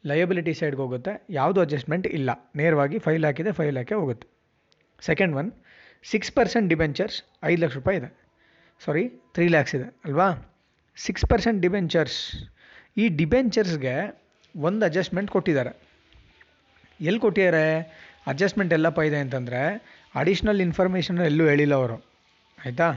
ಲಯಬಿಲಿಟಿ 0.05 0.53
ಸೈಡ್ಗೆ 0.61 0.81
ಹೋಗುತ್ತೆ. 0.85 1.13
ಯಾವುದು 1.31 1.59
ಅಡ್ಜಸ್ಟ್ಮೆಂಟ್ 1.61 2.07
ಇಲ್ಲ. 2.19 2.31
ನೇರವಾಗಿ 2.61 2.99
ಫೈಲ್ 3.07 3.25
ಹಾಕಿದೆ 3.25 3.53
ಫೈಲ್ 3.59 3.77
ಹಾಕಿ 3.81 3.95
ಹೋಗುತ್ತೆ. 3.95 4.27
Second 5.09 5.35
one 5.41 5.51
six 6.05 6.33
percent 6.39 6.69
debentures 6.73 7.19
ಐದು 7.51 7.61
ಲಕ್ಷ 7.63 7.77
ರೂಪಾಯಿ 7.81 7.99
ಇದೆ. 8.01 8.11
ಸಾರಿ 8.81 9.05
ತ್ರೀ 9.35 9.47
ಲ್ಯಾಕ್ಸ್ 9.49 9.75
ಇದೆ, 9.79 9.89
ಅಲ್ವಾ? 10.05 10.29
ಸಿಕ್ಸ್ 10.97 11.27
ಪರ್ಸೆಂಟ್ 11.33 11.61
ಡಿಬೆಂಚರ್ಸ್ 11.63 12.19
ಈ 13.03 13.05
ಡಿಬೆಂಚರ್ಸ್ಗೆ 13.21 13.95
ಒಂದು 14.55 14.83
ಅಡ್ಜಸ್ಟ್ಮೆಂಟ್ 14.89 15.31
ಕೊಟ್ಟಿದ್ದಾರೆ. 15.31 15.73
ಎಲ್ಲಿ 17.01 17.21
ಕೊಟ್ಟಿದ್ದಾರೆ? 17.21 17.67
ಅಡ್ಜಸ್ಟ್ಮೆಂಟ್ 18.31 18.73
ಎಲ್ಲಪ್ಪ 18.73 19.01
ಇದೆ 19.09 19.19
ಅಂತಂದರೆ 19.25 19.61
ಅಡಿಷ್ನಲ್ 20.15 20.61
ಇನ್ಫಾರ್ಮೇಷನ್ 20.61 21.19
ಎಲ್ಲೂ 21.31 21.45
ಹೇಳಿಲ್ಲ 21.51 21.75
ಅವರು. 21.75 21.97
ಆಯಿತಾ? 22.59 22.89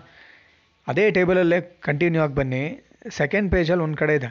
ಅದೇ 0.88 1.06
ಟೇಬಲಲ್ಲೇ 1.12 1.60
ಕಂಟಿನ್ಯೂ 1.88 2.22
ಆಗಿ 2.24 2.36
ಬನ್ನಿ. 2.40 2.64
ಸೆಕೆಂಡ್ 3.20 3.48
ಪೇಜಲ್ಲಿ 3.52 3.84
ಒಂದು 3.84 3.98
ಕಡೆ 3.98 4.16
ಇದೆ. 4.20 4.30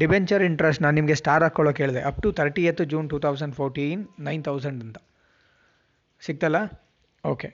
ಡಿಬೆಂಚರ್ 0.00 0.42
ಇಂಟ್ರೆಸ್ಟ್ 0.48 0.80
ನಾನು 0.84 0.94
ನಿಮಗೆ 0.98 1.16
ಸ್ಟಾರ್ 1.20 1.42
ಹಾಕ್ಕೊಳ್ಳೋಕೆ 1.44 1.80
ಹೇಳಿದೆ. 1.84 2.00
Up 2.08 2.20
to 2.24 2.28
thirtieth 2.70 2.82
June 2.92 3.06
two 3.12 3.18
thousand 3.26 3.54
fourteen 3.60 4.02
nine 4.26 4.42
thousand 4.48 4.80
ಅಂತ. 4.86 4.98
ಸಿಕ್ತಲ್ಲ? 6.22 6.58
ಓಕೆ 7.24 7.48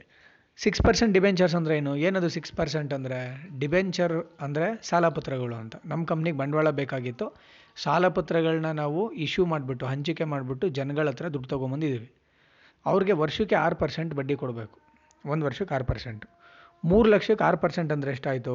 ಸಿಕ್ಸ್ 0.59 0.83
ಪರ್ಸೆಂಟ್ 0.87 1.13
ಡಿಬೆಂಚರ್ಸ್ 1.17 1.55
ಅಂದರೆ 1.59 1.75
ಏನು? 1.81 1.93
ಏನದು 2.07 2.29
ಸಿಕ್ಸ್ 2.37 2.53
ಪರ್ಸೆಂಟ್ 2.59 2.91
ಅಂದರೆ? 2.97 3.19
ಡಿಬೆಂಚರ್ 3.61 4.15
ಅಂದರೆ 4.47 4.67
ಸಾಲಪತ್ರಗಳು 4.89 5.57
ಅಂತ. 5.63 5.75
ನಮ್ಮ 5.91 6.03
ಕಂಪ್ನಿಗೆ 6.11 6.37
ಬಂಡವಾಳ 6.41 6.71
ಬೇಕಾಗಿತ್ತು. 6.81 7.27
ಸಾಲಪತ್ರಗಳನ್ನ 7.77 8.71
ನಾವು 8.83 9.03
ಇಶ್ಯೂ 9.27 9.45
ಮಾಡಿಬಿಟ್ಟು, 9.53 9.85
ಹಂಚಿಕೆ 9.93 10.25
ಮಾಡಿಬಿಟ್ಟು 10.33 10.69
ಜನಗಳ 10.79 11.07
ಹತ್ರ 11.13 11.29
ದುಡ್ಡು 11.37 11.49
ತೊಗೊಂಬಂದಿದ್ದೀವಿ 11.55 12.09
ಅವ್ರಿಗೆ 12.87 13.15
ವರ್ಷಕ್ಕೆ 13.23 13.57
ಆರು 13.65 13.77
ಪರ್ಸೆಂಟ್ 13.83 14.13
ಬಡ್ಡಿ 14.19 14.35
ಕೊಡಬೇಕು. 14.43 14.77
ಒಂದು 15.25 15.45
ವರ್ಷಕ್ಕೆ 15.49 15.75
ಆರು 15.77 15.87
ಪರ್ಸೆಂಟ್ 15.93 16.25
ಮೂರು 16.85 17.09
ಲಕ್ಷಕ್ಕೆ 17.15 17.45
ಆರು 17.49 17.59
ಪರ್ಸೆಂಟ್ 17.65 17.91
ಅಂದರೆ 17.97 18.11
ಎಷ್ಟಾಯಿತು? 18.17 18.55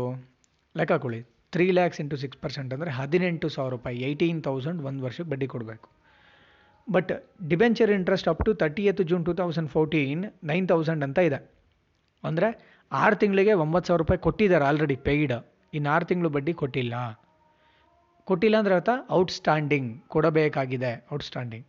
ಲೆಕ್ಕ 0.75 0.95
ಕೊಡಿ. 1.05 1.19
Three 1.53 1.65
lakhs 1.77 1.99
into 2.03 2.17
six 2.21 2.39
percent 2.43 2.71
ಅಂದರೆ 2.75 2.91
ಹದಿನೆಂಟು 2.99 3.47
ಸಾವಿರ 3.55 3.71
ರೂಪಾಯಿ, 3.75 3.97
ಏಯ್ಟೀನ್ 4.07 4.39
ತೌಸಂಡ್ 4.47 4.79
ಒಂದು 4.89 5.01
ವರ್ಷಕ್ಕೆ 5.05 5.29
ಬಡ್ಡಿ 5.33 5.47
ಕೊಡಬೇಕು. 5.53 5.87
But 6.87 7.11
debenture 7.51 7.91
interest 7.97 8.27
up 8.31 8.43
to 8.47 8.51
thirtieth 8.91 9.01
June 9.11 9.23
two 9.27 9.33
thousand 9.41 9.69
fourteen, 9.75 10.23
nine 10.49 10.67
thousand 10.71 11.03
ಅಂತ 11.07 11.19
ಇದೆ. 11.29 11.39
ಅಂದರೆ 12.23 12.49
ಆರು 12.91 13.15
ತಿಂಗಳಿಗೆ 13.21 13.53
ಒಂಬತ್ತು 13.63 13.87
ಸಾವಿರ 13.89 14.01
ರೂಪಾಯಿ 14.03 14.19
ಕೊಟ್ಟಿದ್ದಾರೆ 14.27 14.65
ಆಲ್ರೆಡಿ 14.69 14.97
ಪೇಯ್ಡ್ 15.07 15.33
ಇನ್ನು 15.73 15.89
ಆರು 15.95 16.05
ತಿಂಗಳು 16.11 16.29
ಬಡ್ಡಿ 16.35 16.53
ಕೊಟ್ಟಿಲ್ಲ. 16.61 16.95
ಕೊಟ್ಟಿಲ್ಲ 18.27 18.55
ಅಂದ್ರೆ 18.61 18.75
ಅರ್ಥ? 18.79 18.91
ಔಟ್ಸ್ಟ್ಯಾಂಡಿಂಗ್ 19.17 19.89
ಕೊಡಬೇಕಾಗಿದೆ 20.13 20.91
ಔಟ್ಸ್ಟ್ಯಾಂಡಿಂಗ್ 21.15 21.65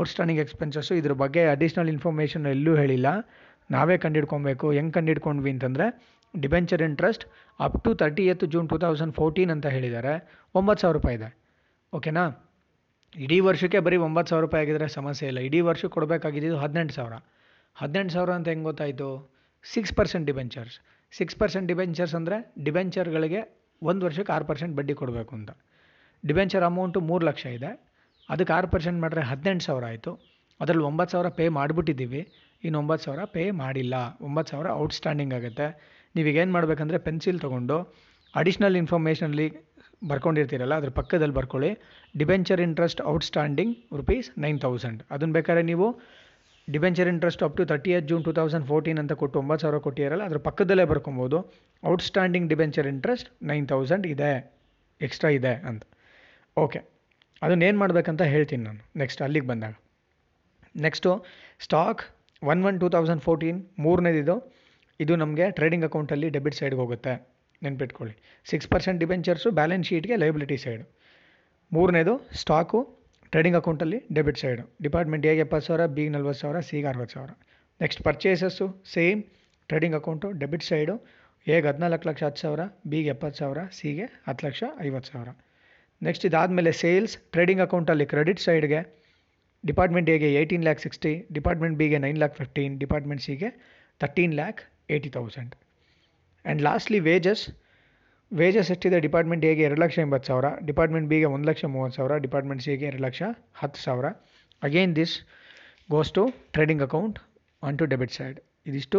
ಔಟ್ಸ್ಟ್ಯಾಂಡಿಂಗ್ 0.00 0.40
ಎಕ್ಸ್ಪೆನ್ಸಸ್ಸು 0.44 0.94
ಇದ್ರ 1.00 1.14
ಬಗ್ಗೆ 1.22 1.42
ಅಡಿಷ್ನಲ್ 1.54 1.90
ಇನ್ಫಾರ್ಮೇಷನ್ 1.94 2.44
ಎಲ್ಲೂ 2.54 2.72
ಹೇಳಿಲ್ಲ. 2.80 3.08
ನಾವೇ 3.74 3.96
ಕಂಡಿಡ್ಕೊಬೇಕು. 4.04 4.66
ಹೆಂಗೆ 4.76 4.94
ಕಂಡಿಡ್ಕೊಂಡ್ವಿ 4.98 5.50
ಅಂತಂದರೆ 5.54 5.86
debenture 6.34 6.82
interest 6.82 7.24
up 7.60 7.84
to 7.84 7.94
thirtieth 8.26 8.44
June 8.44 8.68
two 8.68 8.78
thousand 8.78 9.14
fourteen 9.14 9.50
ಅಂತ 9.50 9.66
ಹೇಳಿದ್ದಾರೆ. 9.66 10.14
ಒಂಬತ್ತು 10.54 10.80
ಸಾವಿರ 10.80 10.96
ರೂಪಾಯಿ 10.96 11.16
ಇದೆ. 11.16 11.38
ಓಕೆನಾ? 11.92 12.24
ಇಡೀ 13.16 13.40
ವರ್ಷಕ್ಕೆ 13.40 13.78
ಬರೀ 13.78 13.96
ಒಂಬತ್ತು 13.96 14.30
ಸಾವಿರ 14.30 14.44
ರೂಪಾಯಿ 14.44 14.62
ಆಗಿದ್ರೆ 14.66 14.88
ಸಮಸ್ಯೆ 14.88 15.28
ಇಲ್ಲ. 15.28 15.38
ಇಡೀ 15.38 15.60
ವರ್ಷಕ್ಕೆ 15.60 15.94
ಕೊಡಬೇಕಾಗಿದ್ದು 15.94 16.58
ಹದಿನೆಂಟು 16.58 16.94
ಸಾವಿರ. 16.94 17.12
ಹದಿನೆಂಟು 17.76 18.12
ಸಾವಿರ 18.12 18.30
ಅಂತ 18.30 18.48
ಹೆಂಗೆ 18.48 18.64
ಗೊತ್ತಾಯಿತು? 18.64 19.38
Six 19.64 19.94
percent 19.94 20.26
debentures 20.26 20.80
six 21.12 21.36
percent 21.36 21.68
debentures 21.68 22.14
ಅಂದರೆ 22.14 22.54
ಡಿಬೆಂಚರ್ಗಳಿಗೆ 22.64 23.40
ಒಂದು 23.82 24.06
ವರ್ಷಕ್ಕೆ 24.06 24.32
ಆರು 24.32 24.44
ಪರ್ಸೆಂಟ್ 24.44 24.76
ಬಡ್ಡಿ 24.76 24.94
ಕೊಡಬೇಕು 24.94 25.34
ಅಂತ. 25.34 25.50
ಡಿಬೆಂಚರ್ 26.26 26.64
ಅಮೌಂಟು 26.64 27.00
ಮೂರು 27.00 27.26
ಲಕ್ಷ 27.26 27.46
ಇದೆ. 27.46 27.70
ಅದಕ್ಕೆ 28.28 28.52
ಆರು 28.52 28.68
ಪರ್ಸೆಂಟ್ 28.68 29.00
ಮಾಡಿದ್ರೆ 29.00 29.22
ಹದಿನೆಂಟು 29.22 29.64
ಸಾವಿರ 29.64 29.84
ಆಯಿತು. 29.84 30.12
ಅದರಲ್ಲಿ 30.60 30.84
ಒಂಬತ್ತು 30.84 31.12
ಸಾವಿರ 31.12 31.28
ಪೇ 31.28 31.48
ಮಾಡಿಬಿಟ್ಟಿದ್ದೀವಿ. 31.48 32.32
ಇನ್ನು 32.64 32.78
ಒಂಬತ್ತು 32.78 33.04
ಸಾವಿರ 33.04 33.24
ಪೇ 33.24 33.50
ಮಾಡಿಲ್ಲ. 33.50 33.94
ಒಂಬತ್ತು 34.20 34.50
ಸಾವಿರ 34.50 34.70
ಔಟ್ಸ್ಟ್ಯಾಂಡಿಂಗ್ 34.70 35.34
ಆಗುತ್ತೆ. 35.34 35.99
ನೀವೀಗ 36.16 36.38
ಏನು 36.44 36.52
ಮಾಡಬೇಕಂದ್ರೆ 36.56 36.98
ಪೆನ್ಸಿಲ್ 37.08 37.40
ತೊಗೊಂಡು 37.44 37.76
ಅಡಿಷ್ನಲ್ 38.34 38.76
ಇನ್ಫಾರ್ಮೇಷನಲ್ಲಿ 38.80 39.46
ಬರ್ಕೊಂಡಿರ್ತೀರಲ್ಲ, 40.10 40.74
ಅದ್ರ 40.80 40.90
ಪಕ್ಕದಲ್ಲಿ 40.98 41.34
ಬರ್ಕೊಳ್ಳಿ. 41.38 41.70
Debenture 42.20 42.60
interest 42.66 43.00
outstanding 43.12 43.72
rupees 44.00 44.28
nine 44.44 44.58
thousand 44.64 45.00
ಅದನ್ನು 45.14 45.34
ಬೇಕಾದ್ರೆ 45.38 45.62
ನೀವು 45.70 45.86
debenture 46.68 47.08
interest 47.12 47.42
up 47.46 47.56
to 47.58 47.64
thirtieth 47.96 48.06
June 48.10 48.24
two 48.26 48.32
thousand 48.38 48.66
fourteen 48.70 48.98
ಅಂತ 49.02 49.12
ಕೊಟ್ಟು 49.22 49.36
ಒಂಬತ್ತು 49.42 49.62
ಸಾವಿರ 49.64 49.78
ಕೊಟ್ಟಿರಲ್ಲ, 49.86 50.24
ಅದ್ರ 50.28 50.38
ಪಕ್ಕದಲ್ಲೇ 50.48 50.84
ಬರ್ಕೊಬೋದು. 50.92 51.38
Outstanding 51.92 52.46
debenture 52.52 52.88
interest 52.92 53.28
nine 53.50 53.66
thousand 53.72 54.06
ಇದೆ. 54.14 54.32
ಎಕ್ಸ್ಟ್ರಾ 55.00 55.30
ಇದೆ 55.38 55.52
ಅಂತ. 55.70 55.82
ಓಕೆ 56.56 56.80
ಅದನ್ನ 57.44 57.68
ಏನು 57.68 57.78
ಮಾಡಬೇಕಂತ 57.82 58.22
ಹೇಳ್ತೀನಿ 58.34 58.62
ನಾನು 58.68 58.82
ನೆಕ್ಸ್ಟ್ 59.02 59.20
ಅಲ್ಲಿಗೆ 59.26 59.46
ಬಂದಾಗ. 59.50 59.74
Next 60.86 61.10
stock 61.66 62.02
one 62.52 62.62
one 62.68 62.76
two 62.82 62.88
thousand 62.96 63.22
fourteen 63.26 63.60
ಮೂರನೇದಿದು. 63.84 64.36
ಇದು 65.02 65.14
ನಮಗೆ 65.22 65.46
ಟ್ರೇಡಿಂಗ್ 65.58 65.84
ಅಕೌಂಟಲ್ಲಿ 65.88 66.28
ಡೆಬಿಟ್ 66.36 66.56
ಸೈಡ್ಗೆ 66.60 66.80
ಹೋಗುತ್ತೆ. 66.82 67.12
ನೆನ್ಪಿಟ್ಕೊಳ್ಳಿ. 67.62 68.14
ಸಿಕ್ಸ್ 68.50 68.68
ಪರ್ಸೆಂಟ್ 68.72 68.98
ಡಿಬೆಂಚರ್ಸು 69.02 69.48
ಬ್ಯಾಲೆನ್ಸ್ 69.58 69.86
ಶೀಟ್ಗೆ 69.90 70.16
ಲೈಬಿಲಿಟಿ 70.22 70.56
ಸೈಡು 70.64 70.84
ಮೂರನೇದು 71.72 72.14
ಸ್ಟಾಕು 72.42 72.78
ಟ್ರೇಡಿಂಗ್ 73.32 73.58
ಅಕೌಂಟಲ್ಲಿ 73.60 73.98
ಡೆಬಿಟ್ 74.16 74.38
ಸೈಡು 74.42 74.62
ಡಿಪಾರ್ಟ್ಮೆಂಟ್ 74.84 75.26
ಎಗೆ 75.30 75.42
ಎಪ್ಪತ್ತು 75.46 75.66
ಸಾವಿರ 75.68 75.82
ಬಿಗೆ 75.96 76.12
ನಲ್ವತ್ತು 76.14 76.40
ಸಾವಿರ 76.42 76.60
ಸಿಗೆ 76.68 76.88
ಅರವತ್ತು 76.92 77.14
ಸಾವಿರ. 77.16 77.30
Next 77.80 78.00
purchases 78.06 78.66
same 78.94 79.20
trading 79.70 79.96
account 79.98 80.28
debit 80.42 80.64
side 80.70 80.94
ಎಗೆ 81.46 81.66
ಹದಿನಾಲ್ಕು 81.70 82.06
ಲಕ್ಷ 82.08 82.22
ಹತ್ತು 82.28 82.40
ಸಾವಿರ 82.44 82.62
ಬಿಗೆ 82.92 83.10
ಎಪ್ಪತ್ತು 83.14 83.38
ಸಾವಿರ 83.40 83.60
ಸಿಗೆ 83.78 84.06
ಹತ್ತು 84.26 84.42
ಲಕ್ಷ 84.46 84.62
ಐವತ್ತು 84.86 85.10
ಸಾವಿರ. 85.12 85.30
ನೆಕ್ಸ್ಟ್ 86.02 86.24
ಇದಾದಮೇಲೆ 86.28 86.72
ಸೇಲ್ಸ್ 86.82 87.14
ಟ್ರೇಡಿಂಗ್ 87.34 87.62
ಅಕೌಂಟಲ್ಲಿ 87.66 88.06
ಕ್ರೆಡಿಟ್ 88.12 88.42
ಸೈಡ್ಗೆ 88.46 88.80
ಡಿಪಾರ್ಟ್ಮೆಂಟ್ 89.64 90.10
ಎಗೆ 90.14 90.28
ಏಯ್ಟೀನ್ 90.40 90.64
ಲ್ಯಾಕ್ 90.68 90.80
ಸಿಕ್ಸ್ಟಿ 90.86 91.12
ಡಿಪಾರ್ಟ್ಮೆಂಟ್ 91.36 91.76
ಬಿಗೆ 91.80 91.98
ನೈನ್ 92.06 92.18
ಲ್ಯಾಕ್ 92.22 92.36
ಫಿಫ್ಟೀನ್ 92.40 92.74
ಡಿಪಾರ್ಟ್ಮೆಂಟ್ 92.82 93.22
ಸಿಗೆ 93.28 93.50
thirteen 94.00 94.34
lakh 94.40 94.60
eighty 94.94 95.10
thousand 95.16 95.52
and 95.54 96.62
lastly 96.62 97.00
wages 97.10 97.44
wages 98.32 98.70
ಎಷ್ಟಿದೆ? 98.70 98.98
ಡಿಪಾರ್ಟ್ಮೆಂಟ್ 99.06 99.44
ಎಗೆ 99.50 99.62
ಎರಡು 99.68 99.80
ಲಕ್ಷ 99.84 99.98
ಎಂಬತ್ತು 99.98 100.26
ಸಾವಿರ 100.30 100.48
ಡಿಪಾರ್ಟ್ಮೆಂಟ್ 100.66 101.08
ಬಿಗೆ 101.08 101.28
ಒಂದು 101.36 101.46
ಲಕ್ಷ 101.48 101.64
ಮೂವತ್ತು 101.64 101.96
ಸಾವಿರ 101.96 102.16
ಡಿಪಾರ್ಟ್ಮೆಂಟ್ 102.26 102.62
ಸಿಗೆ 102.62 102.86
ಎರಡು 102.90 103.02
ಲಕ್ಷ 103.02 103.22
ಹತ್ತು 103.54 103.80
ಸಾವಿರ. 103.80 104.06
Again 104.62 104.96
this 104.96 105.14
goes 105.90 106.12
to 106.12 106.22
trading 106.52 106.82
account 106.82 107.18
on 107.62 107.78
to 107.78 107.84
debit 107.84 108.12
side 108.12 108.38
ಇದಿಷ್ಟು 108.66 108.98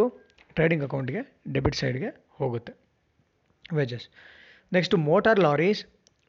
ಟ್ರೇಡಿಂಗ್ 0.54 0.84
ಅಕೌಂಟ್ಗೆ 0.84 1.20
ಡೆಬಿಟ್ 1.52 1.74
ಸೈಡ್ಗೆ 1.74 2.10
ಹೋಗುತ್ತೆ. 2.38 2.72
Wages 3.74 4.06
next 4.72 4.96
motor 4.96 5.40
lorries 5.40 5.82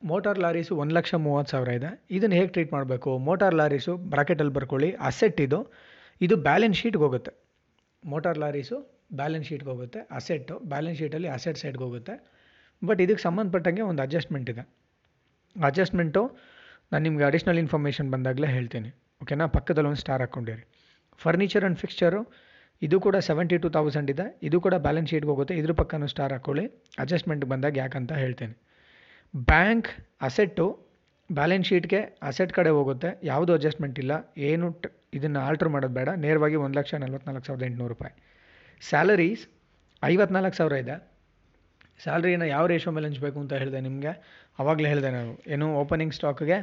motor 0.03 0.39
lorries 0.39 0.75
ಒಂದು 0.75 0.93
ಲಕ್ಷ 0.95 1.13
ಮೂವತ್ತು 1.13 1.51
ಸಾವಿರ 1.51 1.69
ಇದೆ. 1.69 1.89
ಇದನ್ನು 2.11 2.35
ಹೇಗೆ 2.35 2.47
ಟ್ರೀಟ್ 2.47 2.73
ಮಾಡಬೇಕು? 2.73 3.17
ಮೋಟಾರ್ 3.17 3.55
ಲಾರೀಸು 3.55 3.97
ಬ್ರಾಕೆಟಲ್ಲಿ 3.97 4.53
ಬರ್ಕೊಳ್ಳಿ. 4.53 4.89
ಅಸೆಟ್ 4.99 5.41
ಇದು. 5.41 5.59
ಇದು 6.21 6.37
ಬ್ಯಾಲೆನ್ಸ್ 6.37 6.79
ಶೀಟ್ಗೆ 6.79 7.03
ಹೋಗುತ್ತೆ. 7.03 7.31
ಮೋಟಾರ್ 8.05 8.37
ಲಾರೀಸು 8.37 8.77
ಬ್ಯಾಲೆನ್ಸ್ 9.19 9.47
ಶೀಟ್ಗೆ 9.49 9.69
ಹೋಗುತ್ತೆ 9.73 9.99
ಅಸೆಟ್ಟು 10.19 10.55
ಬ್ಯಾಲೆನ್ಸ್ 10.73 10.97
ಶೀಟಲ್ಲಿ 11.01 11.29
ಅಸೆಟ್ 11.37 11.59
ಸೈಡ್ಗೆ 11.63 11.83
ಹೋಗುತ್ತೆ. 11.87 12.13
ಬಟ್ 12.81 13.01
ಇದಕ್ಕೆ 13.05 13.23
ಸಂಬಂಧಪಟ್ಟಂಗೆ 13.27 13.83
ಒಂದು 13.89 14.01
ಅಡ್ಜಸ್ಟ್ಮೆಂಟ್ 14.05 14.49
ಇದೆ. 14.53 14.63
ಅಡ್ಜಸ್ಟ್ಮೆಂಟು 15.55 16.23
ನಾನು 16.91 17.03
ನಿಮಗೆ 17.07 17.25
ಅಡಿಷ್ನಲ್ 17.29 17.59
ಇನ್ಫಾರ್ಮೇಷನ್ 17.63 18.09
ಬಂದಾಗಲೇ 18.15 18.49
ಹೇಳ್ತೀನಿ. 18.55 18.89
ಓಕೆನಾ 19.23 19.45
ಪಕ್ಕದಲ್ಲಿ 19.57 19.89
ಒಂದು 19.91 20.01
ಸ್ಟಾರ್ 20.05 20.21
ಹಾಕ್ಕೊಂಡಿರಿ. 20.23 20.63
ಫರ್ನಿಚರ್ 21.23 21.63
ಆ್ಯಂಡ್ 21.63 21.79
ಫಿಕ್ಸ್ಚರು 21.83 22.21
ಇದು 22.81 22.97
ಕೂಡ 23.05 23.15
ಸೆವೆಂಟಿ 23.27 23.57
ಟು 23.63 23.67
ತೌಸಂಡ್ 23.75 24.09
ಇದೆ. 24.13 24.25
ಇದು 24.47 24.57
ಕೂಡ 24.65 24.75
ಬ್ಯಾಲೆನ್ಸ್ 24.85 25.09
ಶೀಟ್ಗೆ 25.11 25.31
ಹೋಗುತ್ತೆ. 25.33 25.53
ಇದ್ರ 25.61 25.73
ಪಕ್ಕನೂ 25.81 26.07
ಸ್ಟಾರ್ 26.13 26.33
ಹಾಕ್ಕೊಳ್ಳಿ 26.35 26.65
ಅಡ್ಜಸ್ಟ್ಮೆಂಟ್ 27.03 27.45
ಬಂದಾಗ 27.51 27.77
ಯಾಕಂತ 27.83 28.11
ಹೇಳ್ತೀನಿ. 28.23 28.55
ಬ್ಯಾಂಕ್ 29.51 29.89
ಅಸೆಟ್ಟು 30.27 30.65
ಬ್ಯಾಲೆನ್ಸ್ 31.29 31.67
ಶೀಟ್ಗೆ 31.69 31.99
ಅಸೆಟ್ 32.29 32.51
ಕಡೆ 32.57 32.71
ಹೋಗುತ್ತೆ. 32.77 33.09
ಯಾವುದು 33.31 33.51
ಅಡ್ಜಸ್ಟ್ಮೆಂಟ್ 33.57 33.99
ಇಲ್ಲ. 34.03 34.13
ಏನು 34.49 34.67
ಇದನ್ನು 35.17 35.39
ಆಲ್ಟ್ರ್ 35.47 35.69
ಮಾಡೋದು 35.75 35.95
ಬೇಡ. 35.99 36.09
ನೇರವಾಗಿ 36.25 36.57
ಒಂದು 36.65 36.77
ಲಕ್ಷ 36.79 36.93
ನಲ್ವತ್ನಾಲ್ಕು 37.03 37.45
ಸಾವಿರದ 37.47 37.65
ಎಂಟುನೂರು 37.69 37.93
ರೂಪಾಯಿ. 37.93 38.13
ಸ್ಯಾಲರೀಸ್ 38.89 39.43
ಐವತ್ನಾಲ್ಕು 40.03 40.57
ಸಾವಿರ 40.59 40.75
ಇದೆ. 40.83 40.95
ಸ್ಯಾಲ್ರಿನ 42.03 42.45
ಯಾವ 42.55 42.65
ರೇಷೋ 42.71 42.91
ಮೇಲೆ 42.95 43.07
ಹಂಚಬೇಕು 43.09 43.37
ಅಂತ 43.39 43.53
ಹೇಳಿದೆ 43.61 43.79
ನಿಮಗೆ? 43.87 44.13
ಆವಾಗಲೇ 44.61 44.89
ಹೇಳಿದೆ 44.91 45.11
ನಾನು. 45.17 45.33
ಏನು 45.53 45.67
ಓಪನಿಂಗ್ 45.81 46.13
ಸ್ಟಾಕ್ಗೆ 46.13 46.57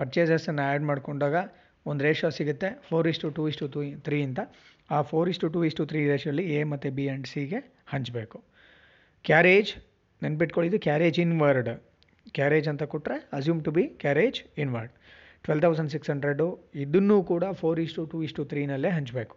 ಪರ್ಚೇಸಸನ್ನು 0.00 0.62
ಆ್ಯಡ್ 0.70 0.84
ಮಾಡಿಕೊಂಡಾಗ 0.90 1.36
ಒಂದು 1.86 2.04
ರೇಷೋ 2.06 2.28
ಸಿಗುತ್ತೆ 2.36 2.68
four 2.88 3.08
is to 3.12 3.30
to 3.30 3.42
is to 3.48 3.66
to 3.74 3.80
three 4.06 4.18
ಅಂತ. 4.28 4.40
ಆ 4.90 4.98
four 5.10 5.28
is to 5.32 5.48
two 5.54 5.60
is to 5.64 5.84
three 5.90 6.00
ರೇಷೋಲ್ಲಿ 6.12 6.44
A 6.56 6.60
ಮತ್ತು 6.72 6.88
ಬಿ 6.96 7.04
ಆ್ಯಂಡ್ 7.08 7.26
ಸಿಗೆ 7.32 7.60
ಹಂಚಬೇಕು. 7.92 8.38
ಕ್ಯಾರೇಜ್ 9.24 9.72
ನೆನ್ಪಿಟ್ಕೊಳ್ಳಿ 10.22 10.68
ಇದು 10.70 10.78
ಕ್ಯಾರೇಜ್ 10.88 11.20
ಇನ್ವರ್ಡ್ 11.26 11.70
ಕ್ಯಾರೇಜ್ 12.38 12.68
ಅಂತ 12.72 12.82
ಕೊಟ್ಟರೆ 12.94 13.16
assume 13.38 13.60
to 13.64 13.70
be 13.70 13.84
carriage 14.02 14.38
inward 14.64 14.92
twelve 15.44 15.62
thousand 15.64 15.90
six 15.94 16.10
hundred 16.10 16.46
ಇದನ್ನೂ 16.84 17.16
ಕೂಡ 17.32 17.44
four 17.62 17.80
is to 17.86 18.04
two 18.12 18.18
is to 18.28 18.44
ತ್ರೀನಲ್ಲೇ 18.52 18.92
ಹಂಚಬೇಕು. 18.98 19.34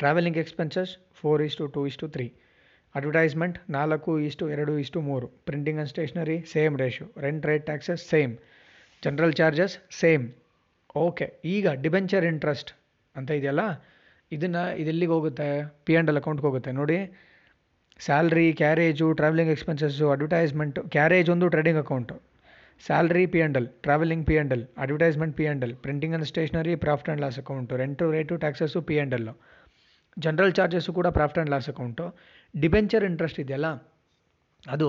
Travelling 0.00 0.38
expenses 0.38 0.92
four 1.20 1.42
is to 1.42 1.64
two 1.66 1.80
is to 1.86 2.08
three 2.08 2.26
advertisement 2.94 3.56
ನಾಲ್ಕು 3.70 4.12
ಇಷ್ಟು 4.20 4.44
ಎರಡು 4.50 4.72
ಇಷ್ಟು 4.78 4.98
ಮೂರು 5.08 5.26
printing 5.48 5.78
and 5.78 5.90
stationery 5.90 6.36
same 6.52 6.76
ratio 6.78 7.06
rent 7.16 7.46
rate 7.46 7.64
taxes 7.66 8.02
same 8.12 8.34
general 9.02 9.34
charges 9.34 9.74
same 10.00 10.24
okay 10.96 11.26
ಈಗ 11.54 11.68
debenture 11.84 12.24
interest 12.24 12.70
ಅಂತ 13.16 13.30
ಇದೆಯಲ್ಲ? 13.30 13.62
ಇದನ್ನು 14.32 14.62
ಇದೆಲ್ಲಿಗೆ 14.82 15.12
ಹೋಗುತ್ತೆ? 15.12 15.48
ಪಿ 15.86 15.92
ಆ್ಯಂಡ್ 15.94 16.10
ಎಲ್ 16.10 16.18
ಅಕೌಂಟ್ಗೆ 16.20 16.46
ಹೋಗುತ್ತೆ. 16.46 16.70
ನೋಡಿ 16.72 16.98
salary 18.00 18.46
carriage 18.52 19.06
travelling 19.12 19.52
expenses 19.54 20.06
advertisement 20.14 20.82
carriage 20.94 21.30
ಒಂದು 21.34 21.46
trading 21.48 21.80
account 21.82 22.16
salary 22.80 23.24
P 23.26 23.38
and 23.40 23.56
L 23.60 23.68
travelling 23.86 24.24
P 24.28 24.34
and 24.36 24.52
L 24.56 24.64
advertisement 24.78 25.34
P 25.38 25.44
and 25.46 25.64
L 25.66 25.74
printing 25.84 26.14
and 26.14 26.28
stationery 26.32 26.74
profit 26.84 27.08
and 27.08 27.22
loss 27.24 27.38
account 27.38 27.76
rent 27.76 28.06
rate 28.16 28.36
taxes 28.36 28.82
P 28.90 28.96
and 28.96 29.14
L 29.14 29.34
general 30.16 30.52
charges 30.58 30.92
ಕೂಡ 30.98 31.06
profit 31.16 31.38
and 31.38 31.52
loss 31.54 31.68
account 31.72 32.04
debenture 32.54 33.04
interest 33.10 33.40
ಇದೆಯಲ್ಲ? 33.44 33.68
ಅದು 34.74 34.88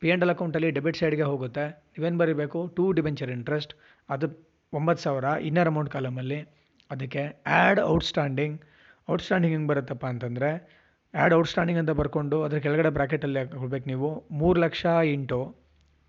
P 0.00 0.08
and 0.08 0.24
L 0.24 0.32
ಅಕೌಂಟಲ್ಲಿ 0.34 0.70
debit 0.76 0.98
ಸೈಡ್ಗೆ 1.00 1.26
ಹೋಗುತ್ತೆ. 1.32 1.64
ನೀವೇನು 1.94 2.18
ಬರೀಬೇಕು? 2.22 2.60
Two 2.76 2.84
debenture 2.92 3.30
interest 3.30 3.74
ಅದು 4.08 4.28
ಒಂಬತ್ತು 4.72 5.02
ಸಾವಿರ. 5.02 5.26
ಇನ್ನರ್ 5.48 5.68
ಅಮೌಂಟ್ 5.72 5.90
ಕಾಲಮಲ್ಲಿ 5.96 6.40
ಅದಕ್ಕೆ 6.90 7.22
ಆ್ಯಡ್ 7.58 7.80
ಔಟ್ಸ್ಟ್ಯಾಂಡಿಂಗ್ 7.92 8.56
ಔಟ್ಸ್ಟ್ಯಾಂಡಿಂಗ್ 9.10 9.54
ಹೆಂಗೆ 9.54 9.68
ಬರುತ್ತಪ್ಪ 9.72 10.04
ಅಂತಂದರೆ 10.06 10.50
ಆ್ಯಡ್ 11.14 11.34
ಔಟ್ಸ್ಟ್ಯಾಂಡಿಂಗ್ 11.34 11.80
ಅಂತ 11.80 11.92
ಬರ್ಕೊಂಡು 12.00 12.36
ಅದ್ರ 12.42 12.58
ಕೆಳಗಡೆ 12.58 12.90
ಬ್ರ್ಯಾಕೆಟಲ್ಲಿ 12.90 13.38
ಹಾಕೊಳ್ಬೇಕು 13.38 13.86
ನೀವು. 13.92 14.08
ಮೂರು 14.40 14.58
ಲಕ್ಷ 14.60 14.84
ಇಂಟು, 15.14 15.40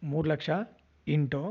ಮೂರು 0.03 0.27
lakh 0.29 0.49
into 1.07 1.41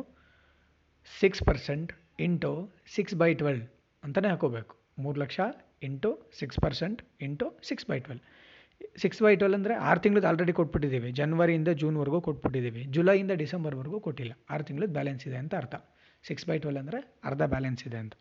six 1.21 1.43
percent 1.49 1.91
into 2.27 2.51
six 2.95 3.15
by 3.15 3.35
twelve 3.35 3.63
ಅಂತಲೇ 4.05 4.29
ಹಾಕೋಬೇಕು. 4.29 4.75
ಮೂರು 4.99 5.19
lakh 5.21 5.41
into 5.83 6.11
six 6.41 6.59
percent 6.65 7.01
into 7.27 7.47
six 7.69 7.87
by 7.91 7.99
twelve 8.07 8.23
six 9.03 9.21
by 9.25 9.33
twelve 9.41 9.55
ಅಂದರೆ 9.59 9.75
ಆರು 9.89 10.01
ತಿಂಗ್ಳದ್ದು 10.05 10.29
ಆಲ್ರೆಡಿ 10.31 10.53
ಕೊಟ್ಬಿಟ್ಟಿದ್ದೀವಿ 10.59 11.11
ಜನ್ವರಿಯಿಂದ 11.19 11.71
ಜೂನ್ವರೆಗೂ 11.83 12.19
ಕೊಟ್ಬಿಟ್ಟಿದ್ದೀವಿ 12.27 12.83
ಜುಲೈಯಿಂದ 12.95 13.33
ಡಿಸೆಂಬರ್ವರೆಗೂ 13.43 13.99
ಕೊಟ್ಟಿಲ್ಲ. 14.07 14.33
ಆರು 14.53 14.63
ತಿಂಗಳದ್ದು 14.69 14.95
ಬ್ಯಾಲೆನ್ಸ್ 14.99 15.25
ಇದೆ 15.29 15.39
ಅಂತ 15.43 15.55
ಅರ್ಥ. 15.61 15.77
ಸಿಕ್ಸ್ 16.29 16.47
ಬೈ 16.49 16.57
ಟ್ವೆಲ್ 16.65 16.79
ಅಂದರೆ 16.83 16.99
ಅರ್ಧ 17.29 17.43
ಬ್ಯಾಲೆನ್ಸ್ 17.55 17.83
ಇದೆ 17.89 17.99
ಅಂತ. 18.05 18.15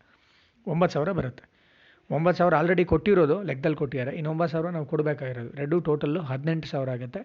ಒಂಬತ್ತು 0.66 0.94
ಸಾವಿರ 0.96 1.12
ಬರುತ್ತೆ. 1.18 1.44
ಒಂಬತ್ತು 2.10 2.38
ಸಾವಿರ 2.40 2.54
ಆಲ್ರೆಡಿ 2.60 2.84
ಕೊಟ್ಟಿರೋದು, 2.92 3.36
ಲೆಕ್ಕದಲ್ಲಿ 3.48 3.78
ಕೊಟ್ಟಿದ್ದಾರೆ. 3.82 4.12
ಇನ್ನು 4.18 4.30
ಒಂಬತ್ತು 4.34 4.52
ಸಾವಿರ 4.54 4.70
ನಾವು 4.76 4.86
ಕೊಡಬೇಕಾಗಿರೋದು. 4.92 5.50
ಎರಡು 5.58 5.76
ಟೋಟಲ್ಲು 5.88 6.22
ಹದಿನೆಂಟು 6.30 6.68
ಸಾವಿರ 6.72 6.90
ಆಗುತ್ತೆ. 6.96 7.22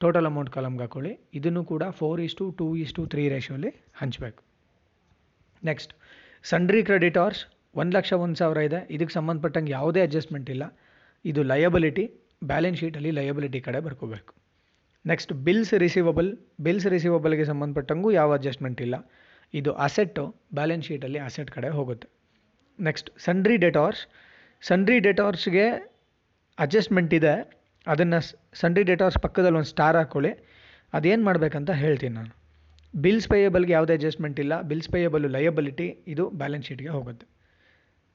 ಟೋಟಲ್ 0.00 0.28
ಅಮೌಂಟ್ 0.30 0.50
ಕಾಲಮ್ಗೆ 0.56 0.84
ಹಾಕೊಳ್ಳಿ. 0.86 1.12
ಇದನ್ನು 1.38 1.62
ಕೂಡ 1.72 1.84
four 2.00 2.20
is to 2.26 2.44
two 2.58 2.66
is to 2.84 3.02
three 3.12 3.24
ರೇಷಿಯೋಲಿ 3.34 3.70
ಹಂಚಬೇಕು. 4.00 4.42
ನೆಕ್ಸ್ಟ್ 5.62 5.92
ಸಂಡ್ರಿ 6.44 6.82
ಕ್ರೆಡಿಟಾರ್ಸ್ 6.88 7.40
ಒಂದು 7.74 7.92
ಲಕ್ಷ, 7.96 8.12
ಒಂದು 8.24 8.36
ಸಾವಿರ 8.40 8.58
ಇದೆ. 8.68 8.80
ಇದಕ್ಕೆ 8.94 9.14
ಸಂಬಂಧಪಟ್ಟಂಗೆ 9.14 9.72
ಯಾವುದೇ 9.72 10.00
ಅಡ್ಜಸ್ಟ್ಮೆಂಟ್ 10.06 10.50
ಇಲ್ಲ. 10.50 10.64
ಇದು 11.24 11.42
ಲಯಬಿಲಿಟಿ 11.42 12.04
ಬ್ಯಾಲೆನ್ಸ್ 12.50 12.80
ಶೀಟಲ್ಲಿ 12.80 13.10
ಲಯಬಿಲಿಟಿ 13.10 13.60
ಕಡೆ 13.60 13.80
ಬರ್ಕೋಬೇಕು. 13.86 14.32
ನೆಕ್ಸ್ಟ್ 15.04 15.32
ಬಿಲ್ಸ್ 15.46 15.74
ರಿಸೀವಬಲ್ 15.84 16.30
ಬಿಲ್ಸ್ 16.66 16.86
ರಿಸೀವಬಲ್ಗೆ 16.86 17.44
ಸಂಬಂಧಪಟ್ಟಂಗೂ 17.44 18.10
ಯಾವ 18.10 18.32
ಅಡ್ಜಸ್ಟ್ಮೆಂಟ್ 18.38 18.80
ಇಲ್ಲ. 18.86 18.96
ಇದು 19.54 19.72
ಅಸೆಟ್ಟು 19.86 20.24
ಬ್ಯಾಲೆನ್ಸ್ 20.54 20.86
ಶೀಟಲ್ಲಿ 20.88 21.18
ಅಸೆಟ್ 21.18 21.50
ಕಡೆ 21.50 21.68
ಹೋಗುತ್ತೆ. 21.68 22.08
ನೆಕ್ಸ್ಟ್ 22.78 23.08
ಸಂಡ್ರಿ 23.26 23.56
ಡೆಟಾರ್ಸ್ 23.56 24.02
ಸಂಡ್ರಿ 24.62 24.98
ಡೆಟಾರ್ಸ್ಗೆ 25.06 25.66
ಅಡ್ಜಸ್ಟ್ಮೆಂಟ್ 26.58 27.14
ಇದೆ. 27.14 27.34
ಅದನ್ನು 27.86 28.18
ಸಂಡ್ರಿ 28.62 28.84
ಡೆಟಾರ್ಸ್ 28.90 29.18
ಪಕ್ಕದಲ್ಲಿ 29.24 29.58
ಒಂದು 29.60 29.70
ಸ್ಟಾರ್ 29.74 29.96
ಹಾಕ್ಕೊಳ್ಳಿ 29.96 30.32
ಅದೇನು 30.92 31.24
ಮಾಡಬೇಕಂತ 31.24 31.70
ಹೇಳ್ತೀನಿ 31.70 32.14
ನಾನು. 32.14 32.32
ಬಿಲ್ಸ್ 32.94 33.28
ಪೇಯಬಲ್ಗೆ 33.28 33.72
ಯಾವುದೇ 33.72 33.92
ಅಡ್ಜಸ್ಟ್ಮೆಂಟ್ 33.98 34.40
ಇಲ್ಲ. 34.40 34.54
ಬಿಲ್ಸ್ 34.70 34.90
ಪೇಯಬಲ್ 34.94 35.26
ಲಯಬಿಲಿಟಿ 35.36 35.88
ಇದು 36.12 36.30
ಬ್ಯಾಲೆನ್ಸ್ 36.30 36.66
ಶೀಟ್ಗೆ 36.68 36.88
ಹೋಗುತ್ತೆ. 36.88 37.26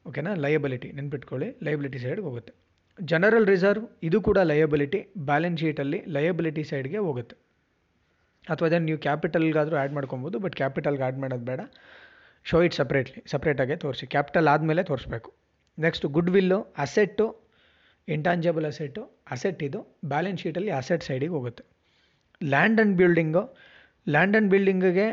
ಓಕೆನಾ? 0.05 0.31
ಲಯಬಿಲಿಟಿ 0.43 0.91
ನೆನ್ಪಿಟ್ಕೊಳ್ಳಿ. 0.97 1.47
ಲಯಬಿಲಿಟಿ 1.65 1.99
ಸೈಡ್ಗೆ 2.03 2.25
ಹೋಗುತ್ತೆ. 2.29 2.53
ಜನರಲ್ 2.99 3.47
ರಿಸರ್ವ್ 3.47 3.85
ಇದು 4.07 4.17
ಕೂಡ 4.27 4.39
ಲಯಬಿಲಿಟಿ 4.51 4.99
ಬ್ಯಾಲೆನ್ಸ್ 5.29 5.61
ಶೀಟಲ್ಲಿ 5.61 5.99
ಲಯಬಿಲಿಟಿ 6.15 6.63
ಸೈಡ್ಗೆ 6.71 6.99
ಹೋಗುತ್ತೆ. 7.07 7.35
ಅಥವಾ 8.47 8.67
ಅದನ್ನು 8.69 8.85
ನೀವು 8.89 8.99
ಕ್ಯಾಪಿಟಲ್ಗಾದರೂ 8.99 9.75
ಆ್ಯಡ್ 9.81 9.93
ಮಾಡ್ಕೊಬೋದು 9.97 10.39
ಬಟ್ 10.45 10.55
ಕ್ಯಾಪಿಟಲ್ಗೆ 10.61 11.03
ಆ್ಯಡ್ 11.03 11.19
ಮಾಡೋದು 11.23 11.45
ಬೇಡ. 11.51 11.61
ಶೋ 12.45 12.57
ಇಟ್ 12.67 12.75
ಸಪ್ರೇಟ್ಲಿ 12.79 13.19
ಸಪ್ರೇಟಾಗೆ 13.31 13.75
ತೋರಿಸಿ. 13.83 14.05
ಕ್ಯಾಪಿಟಲ್ 14.07 14.47
ಆದಮೇಲೆ 14.53 14.83
ತೋರಿಸ್ಬೇಕು. 14.83 15.29
Next 15.77 16.05
goodwill 16.35 16.59
asset 16.85 17.25
intangible 18.07 18.65
asset 18.65 19.01
asset 19.31 19.61
ಇದು 19.67 19.79
ಬ್ಯಾಲೆನ್ಸ್ 20.05 20.41
ಶೀಟಲ್ಲಿ 20.43 20.71
ಅಸೆಟ್ 20.79 21.03
ಸೈಡಿಗೆ 21.03 21.33
ಹೋಗುತ್ತೆ. 21.37 21.63
Land 22.41 22.79
and 22.79 22.95
building 23.01 23.43
land 24.07 24.35
and 24.35 24.49
ಬಿಲ್ಡಿಂಗಿಗೆ 24.53 25.07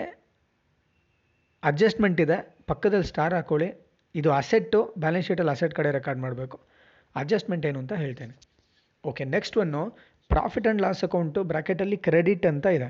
adjustment 1.62 2.20
ಇದೆ. 2.24 2.38
ಪಕ್ಕದಲ್ಲಿ 2.70 3.08
ಸ್ಟಾರ್ 3.12 3.34
ಹಾಕ್ಕೊಳ್ಳಿ 3.34 3.68
ಇದು 4.14 4.30
ಅಸೆಟ್ಟು 4.40 4.78
ಬ್ಯಾಲೆನ್ಸ್ 5.02 5.26
ಶೀಟಲ್ಲಿ 5.28 5.52
ಅಸೆಟ್ 5.56 5.74
ಕಡೆ 5.78 5.90
ರೆಕಾರ್ಡ್ 5.98 6.20
ಮಾಡಬೇಕು. 6.24 6.56
ಅಡ್ಜಸ್ಟ್ಮೆಂಟ್ 7.16 7.64
ಏನು 7.68 7.78
ಅಂತ 7.82 7.94
ಹೇಳ್ತೇನೆ. 8.02 8.34
Okay 9.04 9.24
next 9.34 9.56
one 9.62 9.82
profit 10.30 10.66
and 10.66 10.82
loss 10.82 11.02
account 11.04 11.40
ಬ್ರಾಕೆಟಲ್ಲಿ 11.52 11.98
credit 12.06 12.46
ಅಂತ 12.52 12.66
ಇದೆ. 12.78 12.88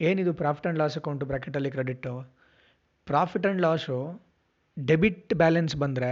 ಏನಿದು 0.00 0.32
profit 0.42 0.66
and 0.66 0.80
loss 0.82 0.96
account 1.00 1.26
ಬ್ರಾಕೆಟಲ್ಲಿ 1.30 1.70
credit 1.70 2.12
profit 3.06 3.46
and 3.46 3.62
loss 3.66 3.96
debit 4.76 5.34
balance 5.42 5.74
ಬಂದರೆ 5.76 6.10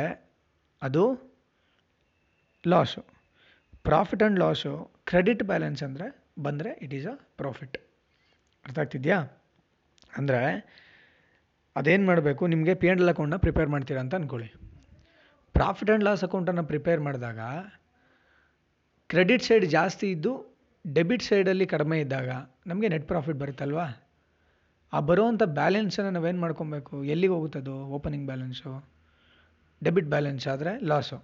ಅದು 0.82 1.04
loss 2.64 3.02
profit 3.88 4.22
and 4.22 4.38
loss 4.44 4.72
credit 5.06 5.42
balance 5.42 5.82
ಅಂದರೆ 5.88 6.06
ಬಂದರೆ 6.46 6.70
ಇಟ್ 6.84 6.94
ಈಸ್ 6.98 7.06
ಅ 7.06 7.14
ಪ್ರಾಫಿಟ್ 7.36 7.76
ಅರ್ಥ 8.66 8.78
ಆಗ್ತಿದೆಯಾ? 8.78 9.18
ಅಂದರೆ 10.12 10.40
ಅದೇನು 11.78 12.04
ಮಾಡಬೇಕು? 12.06 12.46
ನಿಮಗೆ 12.46 12.74
ಪಿ 12.74 12.86
ಆ್ಯಂಡ್ 12.86 13.02
ಎಲ್ 13.02 13.08
ಅಕೌಂಟ್ನ 13.08 13.36
ಪ್ರಿಪೇರ್ 13.36 13.68
ಮಾಡ್ತೀರಾ 13.68 14.00
ಅಂತ 14.00 14.14
ಅಂದ್ಕೊಳ್ಳಿ 14.14 14.48
ಪ್ರಾಫಿಟ್ 15.54 15.90
ಆ್ಯಂಡ್ 15.90 16.04
ಲಾಸ್ 16.04 16.24
ಅಕೌಂಟನ್ನು 16.24 16.64
ಪ್ರಿಪೇರ್ 16.64 17.00
ಮಾಡಿದಾಗ 17.00 17.40
ಕ್ರೆಡಿಟ್ 19.10 19.42
ಸೈಡ್ 19.42 19.66
ಜಾಸ್ತಿ 19.66 20.06
ಇದ್ದು 20.10 20.32
ಡೆಬಿಟ್ 20.94 21.22
ಸೈಡಲ್ಲಿ 21.22 21.66
ಕಡಿಮೆ 21.66 22.00
ಇದ್ದಾಗ 22.00 22.28
ನಮಗೆ 22.66 22.88
ನೆಟ್ 22.88 23.06
ಪ್ರಾಫಿಟ್ 23.06 23.38
ಬರುತ್ತಲ್ವಾ? 23.38 23.86
ಆ 24.92 25.00
ಬರುವಂಥ 25.00 25.42
ಬ್ಯಾಲೆನ್ಸನ್ನು 25.42 26.10
ನಾವೇನು 26.10 26.40
ಮಾಡ್ಕೊಬೇಕು? 26.40 27.04
ಎಲ್ಲಿಗೆ 27.04 27.32
ಹೋಗುತ್ತದು? 27.32 27.74
ಓಪನಿಂಗ್ 27.86 28.26
ಬ್ಯಾಲೆನ್ಸು 28.26 28.72
ಡೆಬಿಟ್ 29.84 30.06
ಬ್ಯಾಲೆನ್ಸ್ 30.06 30.48
ಆದರೆ 30.48 30.84
ಲಾಸು 30.86 31.18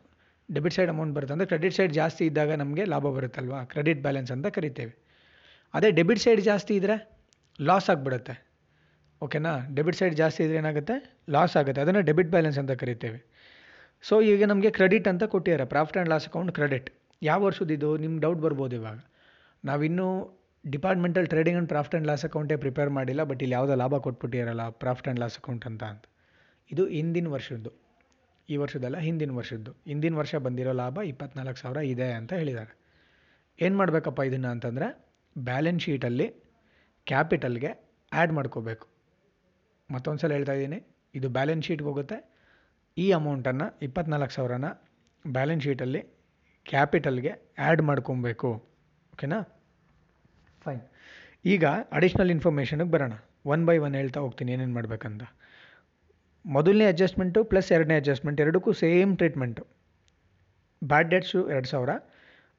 ಡೆಬಿಟ್ 0.54 0.74
ಸೈಡ್ 0.74 0.90
ಅಮೌಂಟ್ 0.90 1.14
ಬರುತ್ತೆ 1.14 1.32
ಅಂದರೆ 1.32 1.46
ಕ್ರೆಡಿಟ್ 1.46 1.74
ಸೈಡ್ 1.74 1.92
ಜಾಸ್ತಿ 1.92 2.26
ಇದ್ದಾಗ 2.26 2.52
ನಮಗೆ 2.52 2.84
ಲಾಭ 2.84 3.06
ಬರುತ್ತಲ್ವಾ? 3.08 3.64
ಕ್ರೆಡಿಟ್ 3.64 4.00
ಬ್ಯಾಲೆನ್ಸ್ 4.00 4.32
ಅಂತ 4.32 4.46
ಕರಿತೇವೆ. 4.46 4.94
ಅದೇ 5.74 5.90
ಡೆಬಿಟ್ 5.90 6.20
ಸೈಡ್ 6.20 6.40
ಜಾಸ್ತಿ 6.40 6.74
ಇದ್ದರೆ 6.76 6.96
ಲಾಸ್ 7.60 7.90
ಆಗಿಬಿಡುತ್ತೆ. 7.90 8.53
ಓಕೆನಾ? 9.24 9.52
ಡೆಬಿಟ್ 9.74 9.96
ಸೈಡ್ 9.96 10.14
ಜಾಸ್ತಿ 10.14 10.44
ಇದ್ರೆ 10.44 10.56
ಏನಾಗುತ್ತೆ? 10.58 11.22
ಲಾಸ್ 11.30 11.56
ಆಗುತ್ತೆ. 11.56 11.80
ಅದನ್ನು 11.80 12.00
ಡೆಬಿಟ್ 12.00 12.28
ಬ್ಯಾಲೆನ್ಸ್ 12.28 12.58
ಅಂತ 12.58 12.70
ಕರಿತೇವೆ. 12.70 13.24
ಸೊ 14.02 14.22
ಈಗ 14.22 14.44
ನಮಗೆ 14.44 14.70
ಕ್ರೆಡಿಟ್ 14.70 15.08
ಅಂತ 15.08 15.24
ಕೊಟ್ಟಿದ್ದಾರೆ. 15.24 15.64
Profit 15.64 15.96
and 15.96 16.10
loss 16.10 16.26
account 16.26 16.52
credit 16.52 16.90
ಯಾವ 17.22 17.42
ವರ್ಷದಿದ್ದು 17.42 17.96
ನಿಮ್ಗೆ 17.96 18.20
ಡೌಟ್ 18.20 18.38
ಬರ್ಬೋದು 18.38 18.76
ಇವಾಗ. 18.76 18.98
ನಾವಿನ್ನೂ 19.64 20.38
departmental 20.64 21.26
trading 21.26 21.56
and 21.56 21.68
profit 21.68 21.94
and 21.94 22.06
loss 22.06 22.24
ಅಕೌಂಟೇ 22.24 22.56
prepare 22.56 22.90
ಮಾಡಿಲ್ಲ 22.90 23.22
ಬಟ್ 23.22 23.42
ಇಲ್ಲಿ 23.42 23.54
ಯಾವುದೋ 23.54 23.74
ಲಾಭ 23.74 23.96
ಕೊಟ್ಬಿಟ್ಟಿರಲ್ಲ 23.96 24.68
ಪ್ರಾಫಿಟ್ 24.68 25.08
ಆ್ಯಂಡ್ 25.08 25.20
ಲಾಸ್ 25.20 25.36
ಅಕೌಂಟ್ 25.38 25.66
ಅಂತ 25.66 25.84
ಅಂತ. 25.84 26.04
ಇದು 26.70 26.86
ಹಿಂದಿನ 26.86 27.28
ವರ್ಷದ್ದು. 27.28 27.70
ಈ 28.48 28.56
ವರ್ಷದಲ್ಲ 28.56 28.96
ಹಿಂದಿನ 28.98 29.30
ವರ್ಷದ್ದು. 29.30 29.72
ಹಿಂದಿನ 29.86 30.14
ವರ್ಷ 30.16 30.34
ಬಂದಿರೋ 30.34 30.72
ಲಾಭ 30.72 30.98
ಇಪ್ಪತ್ನಾಲ್ಕು 31.04 31.56
ಸಾವಿರ 31.56 31.76
ಇದೆ 31.76 32.12
ಅಂತ 32.12 32.32
ಹೇಳಿದ್ದಾರೆ. 32.32 32.78
ಏನು 33.60 33.76
ಮಾಡಬೇಕಪ್ಪ 33.76 34.20
ಇದನ್ನು 34.20 34.48
ಅಂತಂದರೆ 34.48 34.88
ಬ್ಯಾಲೆನ್ಸ್ 35.38 35.84
ಶೀಟಲ್ಲಿ 35.84 36.26
ಕ್ಯಾಪಿಟಲ್ಗೆ 37.06 37.70
ಆ್ಯಡ್ 38.12 38.32
ಮಾಡ್ಕೋಬೇಕು. 38.32 38.93
ಮತ್ತೊಂದು 39.90 40.20
ಸಲ 40.22 40.32
ಹೇಳ್ತಾ 40.38 40.54
ಇದ್ದೀನಿ. 40.58 40.78
ಇದು 41.18 41.28
ಬ್ಯಾಲೆನ್ಸ್ 41.36 41.66
ಶೀಟ್ಗೆ 41.66 41.88
ಹೋಗುತ್ತೆ. 41.90 42.16
ಈ 42.96 43.06
ಅಮೌಂಟನ್ನು 43.18 43.66
ಇಪ್ಪತ್ನಾಲ್ಕು 43.86 44.34
ಸಾವಿರನ 44.36 44.66
ಬ್ಯಾಲೆನ್ಸ್ 45.24 45.64
ಶೀಟಲ್ಲಿ 45.66 46.00
ಕ್ಯಾಪಿಟಲ್ಗೆ 46.66 47.32
ಆ್ಯಡ್ 47.66 47.82
ಮಾಡ್ಕೊಬೇಕು. 47.90 48.50
ಓಕೆನಾ 49.14 49.38
ಫೈನ್ 50.64 50.82
ಈಗ 51.54 51.64
ಅಡಿಷ್ನಲ್ 51.98 52.30
ಇನ್ಫಾರ್ಮೇಷನಿಗೆ 52.34 52.90
ಬರೋಣ. 52.94 53.14
ಒನ್ 53.52 53.62
ಬೈ 53.68 53.76
ಒನ್ 53.86 53.94
ಹೇಳ್ತಾ 54.00 54.20
ಹೋಗ್ತೀನಿ 54.24 54.52
ಏನೇನು 54.54 54.74
ಮಾಡಬೇಕಂತ. 54.78 55.22
ಮೊದಲನೇ 56.44 56.86
ಅಡ್ಜಸ್ಟ್ಮೆಂಟು 56.92 57.40
ಪ್ಲಸ್ 57.50 57.68
ಎರಡನೇ 57.76 57.96
ಅಡ್ಜಸ್ಟ್ಮೆಂಟ್ 58.00 58.40
ಎರಡಕ್ಕೂ 58.44 58.72
ಸೇಮ್ 58.84 59.12
ಟ್ರೀಟ್ಮೆಂಟು 59.20 59.62
ಬ್ಯಾಡ್ 60.82 61.10
ಡೆಟ್ಸು 61.14 61.40
ಎರಡು 61.54 61.68
ಸಾವಿರ. 61.72 61.90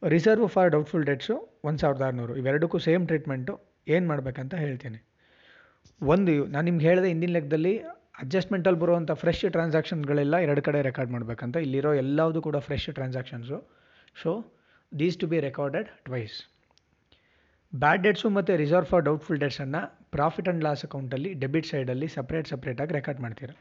ರಿಸರ್ವ್ 0.01 0.47
ಫಾರ್ 0.55 0.69
ಡೌಟ್ಫುಲ್ 0.75 1.05
ಡೆಟ್ಸು 1.09 1.35
ಒಂದು 1.67 1.79
ಸಾವಿರದ 1.83 2.03
ಆರುನೂರು. 2.07 2.33
ಇವೆರಡಕ್ಕೂ 2.41 2.77
ಸೇಮ್ 2.87 3.03
ಟ್ರೀಟ್ಮೆಂಟು 3.09 3.53
ಏನು 3.87 4.07
ಮಾಡಬೇಕಂತ 4.07 4.53
ಹೇಳ್ತೀನಿ. 4.63 4.99
ಒಂದು, 6.01 6.45
ನಾನು 6.45 6.65
ನಿಮ್ಗೆ 6.65 6.85
ಹೇಳಿದೆ 6.87 7.07
ಹಿಂದಿನ 7.07 7.31
ಲೆಕ್ಕದಲ್ಲಿ 7.31 7.77
ಅಡ್ಜಸ್ಟ್ಮೆಂಟಲ್ಲಿ 8.23 8.79
ಬರುವಂಥ 8.79 9.11
ಫ್ರೆಶ್ 9.11 9.51
ಟ್ರಾನ್ಸಾಕ್ಷನ್ಗಳೆಲ್ಲ 9.51 10.35
ಎರಡು 10.37 10.61
ಕಡೆ 10.61 10.81
ರೆಕಾರ್ಡ್ 10.81 11.11
ಮಾಡಬೇಕಂತ. 11.11 11.55
ಇಲ್ಲಿರೋ 11.55 11.93
ಎಲ್ಲವೂ 11.93 12.41
ಕೂಡ 12.41 12.57
fresh 12.57 12.93
transactions 12.93 13.57
so 14.23 14.53
these 14.99 15.17
to 15.17 15.27
be 15.27 15.39
recorded 15.39 15.87
twice 15.87 16.35
bad 17.73 18.03
debts 18.03 18.29
ಮತ್ತು 18.29 18.55
ರಿಸರ್ವ್ 18.55 18.85
ಫಾರ್ 18.85 19.05
ಡೌಟ್ಫುಲ್ 19.05 19.39
ಡೆಟ್ಸನ್ನು 19.39 20.11
ಪ್ರಾಫಿಟ್ 20.11 20.47
ಆ್ಯಂಡ್ 20.47 20.63
ಲಾಸ್ 20.63 20.85
ಅಕೌಂಟಲ್ಲಿ 20.85 21.33
ಡೆಬಿಟ್ 21.33 21.65
ಸೈಡಲ್ಲಿ 21.65 22.07
ಸಪ್ರೇಟ್ 22.07 22.47
ಸಪ್ರೇಟಾಗಿ 22.47 22.93
ರೆಕಾರ್ಡ್ 22.93 23.21
ಮಾಡ್ತೀರಾ. 23.21 23.55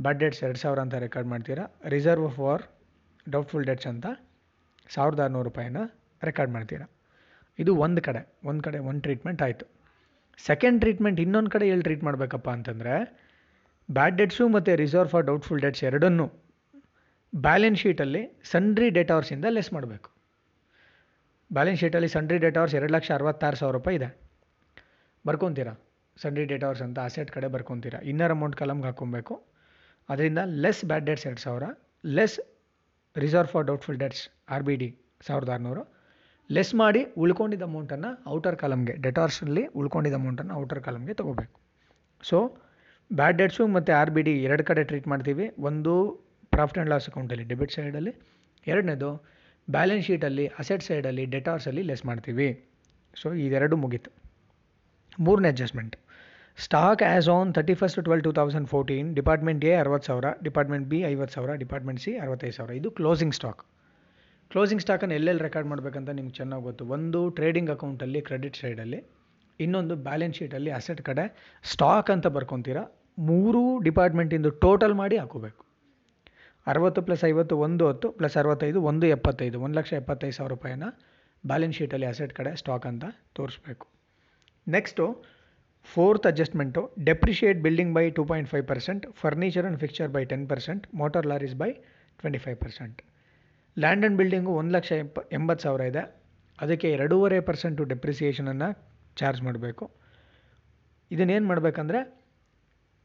ಬ್ಯಾಡ್ 0.00 0.18
ಡೆಟ್ಸ್ 0.18 0.44
ಎರಡು 0.44 0.58
ಸಾವಿರ 0.58 0.78
ಅಂತ 0.78 0.94
ರೆಕಾರ್ಡ್ 0.94 1.28
ಮಾಡ್ತೀರಾ. 1.28 1.76
ರಿಸರ್ವ್ 1.88 2.30
ಫಾರ್ 2.30 2.62
ಡೌಟ್ಫುಲ್ 3.30 3.64
ಡೆಟ್ಸ್ 3.64 3.86
ಅಂತ 3.86 4.06
ಸಾವಿರದ 4.94 5.20
ಆರುನೂರು 5.20 5.48
ರೂಪಾಯಿನ 5.48 5.76
ರೆಕಾರ್ಡ್ 6.22 6.52
ಮಾಡ್ತೀರಾ. 6.52 6.90
ಇದು 7.58 7.76
ಒಂದು 7.76 8.02
ಕಡೆ 8.02 8.36
ಒಂದು 8.44 8.62
ಕಡೆ, 8.62 8.78
ಒಂದು 8.78 9.00
ಟ್ರೀಟ್ಮೆಂಟ್ 9.00 9.42
ಆಯಿತು. 9.42 9.75
ಸೆಕೆಂಡ್ 10.38 10.80
ಟ್ರೀಟ್ಮೆಂಟ್ 10.80 11.20
ಇನ್ನೊಂದು 11.20 11.50
ಕಡೆ 11.50 11.68
ಎಲ್ಲಿ 11.68 11.82
ಟ್ರೀಟ್ 11.82 12.04
ಮಾಡಬೇಕಪ್ಪ 12.04 12.50
ಅಂತಂದರೆ 12.50 13.22
ಬ್ಯಾಡ್ 13.90 14.16
ಡೆಟ್ಸು 14.16 14.48
ಮತ್ತು 14.48 14.76
ರಿಸರ್ವ್ 14.76 15.08
ಫಾರ್ 15.08 15.26
ಡೌಟ್ಫುಲ್ 15.26 15.60
ಡೆಟ್ಸ್ 15.60 15.84
ಎರಡನ್ನೂ 15.84 16.32
ಬ್ಯಾಲೆನ್ಸ್ 17.34 17.80
ಶೀಟಲ್ಲಿ 17.80 18.40
ಸನ್ಡ್ರಿ 18.44 18.90
ಡೇಟಾವರ್ಸಿಂದ 18.90 19.44
ಲೆಸ್ 19.48 19.72
ಮಾಡಬೇಕು. 19.72 20.10
ಬ್ಯಾಲೆನ್ಸ್ 21.52 21.80
ಶೀಟಲ್ಲಿ 21.80 22.08
ಸನ್ಡ್ರಿ 22.08 22.38
ಡೇಟಾವರ್ಸ್ 22.38 22.74
ಎರಡು 22.74 22.92
ಲಕ್ಷ 22.92 23.10
ಅರವತ್ತಾರು 23.10 23.56
ಸಾವಿರ 23.56 23.72
ರೂಪಾಯಿ 23.72 23.96
ಇದೆ. 23.96 24.20
ಬರ್ಕೊತೀರಾ? 25.26 25.72
ಸನ್ಡ್ರಿ 26.16 26.64
ಅವರ್ಸ್ 26.64 26.82
ಅಂತ 26.82 26.98
ಅಸೆಟ್ 26.98 27.30
ಕಡೆ 27.30 27.46
ಬರ್ಕೊತೀರಾ? 27.46 27.98
ಇನ್ನರ್ 28.00 28.30
ಅಮೌಂಟ್ 28.30 28.56
ಕಲಮ್ಗೆ 28.56 28.84
ಹಾಕ್ಕೊಬೇಕು 28.84 29.46
ಅದರಿಂದ 30.08 30.38
ಲೆಸ್ 30.44 30.84
ಬ್ಯಾಡ್ 30.84 31.06
ಡೆಟ್ಸ್ 31.06 31.26
ಎರಡು 31.26 31.40
ಸಾವಿರ 31.40 31.62
less 32.04 32.40
reserve 33.16 33.48
for 33.48 33.66
doubtful 33.66 33.98
debts 33.98 34.28
R 34.48 34.62
B 34.62 34.76
D 34.76 35.00
ಸಾವಿರದ 35.26 35.48
ಆರುನೂರು 35.48 35.95
ಲೆಸ್ 36.50 36.72
ಮಾಡಿ 36.80 37.00
ಉಳ್ಕೊಂಡಿದ್ದ 37.22 37.64
ಅಮೌಂಟನ್ನು 37.68 38.10
ಔಟರ್ 38.34 38.56
ಕಾಲಮ್ಗೆ 38.60 38.94
ಡೆಟಾರ್ಸಲ್ಲಿ 39.04 39.62
ಉಳ್ಕೊಂಡಿದ್ದ 39.80 40.18
ಅಮೌಂಟನ್ನು 40.20 40.54
ಔಟರ್ 40.60 40.80
ಕಾಲಮ್ಗೆ 40.86 41.14
ತೊಗೋಬೇಕು. 41.20 41.56
ಸೊ 42.28 42.38
ಬ್ಯಾಡ್ 43.10 43.38
ಡೆಟ್ಸು 43.40 43.64
ಮತ್ತು 43.76 43.90
ಆರ್ 44.00 44.10
ಬಿ 44.16 44.22
ಡಿ 44.28 44.34
ಎರಡು 44.46 44.64
ಕಡೆ 44.68 44.82
ಟ್ರೀಟ್ 44.90 45.08
ಮಾಡ್ತೀವಿ. 45.12 45.46
ಒಂದು 45.68 45.92
ಪ್ರಾಫಿಟ್ 46.54 46.78
ಆ್ಯಂಡ್ 46.78 46.90
ಲಾಸ್ 46.92 47.06
ಅಕೌಂಟಲ್ಲಿ 47.10 47.44
ಡೆಬಿಟ್ 47.52 47.72
ಸೈಡಲ್ಲಿ 47.76 48.12
ಎರಡನೇದು 48.66 49.10
ಬ್ಯಾಲೆನ್ಸ್ 49.68 50.06
ಶೀಟಲ್ಲಿ 50.08 50.46
ಅಸೆಟ್ 50.62 50.84
ಸೈಡಲ್ಲಿ 50.88 51.24
ಡೆಟಾರ್ಸಲ್ಲಿ 51.34 51.82
ಲೆಸ್ 51.90 52.04
ಮಾಡ್ತೀವಿ. 52.10 52.48
ಸೊ 53.20 53.28
ಇದೆರಡು 53.46 53.76
ಮುಗೀತು. 53.84 54.10
ಮೂರನೇ 55.26 55.50
adjustment 55.54 55.94
stock 56.58 57.02
as 57.10 57.28
on 57.36 57.48
thirty 57.56 57.74
first 57.80 57.98
twelve 58.06 58.22
two 58.26 58.32
thousand 58.38 58.68
fourteen 58.72 59.08
department 59.18 59.64
A 59.70 59.72
ಅರವತ್ತು 59.82 60.06
ಸಾವಿರ 60.10 60.26
ಡಿಪಾರ್ಟ್ಮೆಂಟ್ 60.46 60.86
ಬಿ 60.92 60.98
ಐವತ್ತು 61.12 61.34
ಸಾವಿರ 61.36 61.54
ಡಿಪಾರ್ಟ್ಮೆಂಟ್ 61.62 62.00
ಸಿ 62.04 62.12
ಅರವತ್ತೈದು 62.24 62.56
ಸಾವಿರ. 62.58 62.72
ಇದು 62.80 62.90
ಕ್ಲೋಸಿಂಗ್ 63.00 63.34
ಸ್ಟಾಕ್ 63.38 63.62
ಕ್ಲೋಸಿಂಗ್ 64.50 64.82
ಸ್ಟಾಕನ್ನು 64.84 65.14
ಎಲ್ಲೆಲ್ಲಿ 65.18 65.42
ರೆಕಾರ್ಡ್ 65.46 65.68
ಮಾಡಬೇಕಂತ 65.70 66.10
ನಿಮ್ಗೆ 66.18 66.34
ಚೆನ್ನಾಗಿ 66.40 66.64
ಗೊತ್ತು. 66.68 66.82
ಒಂದು 66.96 67.20
ಟ್ರೇಡಿಂಗ್ 67.38 67.70
ಅಕೌಂಟಲ್ಲಿ 67.74 68.20
ಕ್ರೆಡಿಟ್ 68.28 68.58
ಸೈಡಲ್ಲಿ 68.62 69.00
ಇನ್ನೊಂದು 69.60 69.94
ಬ್ಯಾಲೆನ್ಸ್ 70.08 70.36
ಶೀಟಲ್ಲಿ 70.38 70.70
ಅಸೆಟ್ 70.78 71.02
ಕಡೆ 71.08 71.24
ಸ್ಟಾಕ್ 71.72 72.10
ಅಂತ 72.14 72.26
ಬರ್ಕೊತೀರಾ, 72.36 72.82
ಮೂರು 73.28 73.62
ಡಿಪಾರ್ಟ್ಮೆಂಟಿಂದು 73.86 74.50
ಟೋಟಲ್ 74.64 74.94
ಮಾಡಿ 75.00 75.16
ಹಾಕೋಬೇಕು. 75.22 75.62
ಅರವತ್ತು 76.66 77.00
ಪ್ಲಸ್ 77.08 77.24
ಐವತ್ತು, 77.30 77.54
ಒಂದು 77.66 77.84
ಹತ್ತು 77.88 78.08
ಪ್ಲಸ್ 78.18 78.36
ಅರವತ್ತೈದು, 78.42 78.78
ಒಂದು 78.90 79.06
ಎಪ್ಪತ್ತೈದು, 79.16 79.56
ಒಂದು 79.64 79.76
ಲಕ್ಷ 79.78 79.92
ಎಪ್ಪತ್ತೈದು 80.00 80.36
ಸಾವಿರ 80.38 80.52
ರೂಪಾಯಿನ 80.54 80.84
ಬ್ಯಾಲೆನ್ಸ್ 81.44 81.76
ಶೀಟಲ್ಲಿ 81.78 82.06
ಅಸೆಟ್ 82.12 82.32
ಕಡೆ 82.38 82.52
ಸ್ಟಾಕ್ 82.62 82.86
ಅಂತ 82.90 83.04
ತೋರಿಸ್ಬೇಕು. 83.38 83.86
Next 84.66 85.04
fourth 85.88 86.24
adjustment 86.30 86.82
depreciate 87.08 87.58
building 87.66 87.92
by 87.98 88.04
two 88.16 88.22
point 88.30 88.48
five 88.52 88.66
percent 88.72 89.04
furniture 89.22 89.66
and 89.66 89.80
fixture 89.84 90.10
by 90.16 90.22
ten 90.32 90.46
percent 90.52 90.86
motor 91.02 91.28
lorries 91.32 91.54
by 91.62 91.70
twenty 92.22 92.40
five 92.46 92.58
percent 92.64 92.98
land 93.78 94.02
and 94.02 94.18
building 94.18 94.50
ಒಂದು 94.50 94.72
ಲಕ್ಷ 94.74 94.92
ಎಪ್ಪ 94.92 95.18
ಎಂಬತ್ತು 95.32 95.62
ಸಾವಿರ 95.62 95.80
ಇದೆ. 95.80 96.02
ಅದಕ್ಕೆ 96.60 96.90
ಎರಡೂವರೆ 96.90 97.40
ಪರ್ಸೆಂಟು 97.40 97.84
ಡೆಪ್ರಿಸಿಯೇಷನನ್ನು 97.84 98.68
ಚಾರ್ಜ್ 99.16 99.42
ಮಾಡಬೇಕು. 99.42 99.90
ಇದನ್ನೇನು 101.10 101.46
ಮಾಡಬೇಕಂದ್ರೆ 101.46 102.00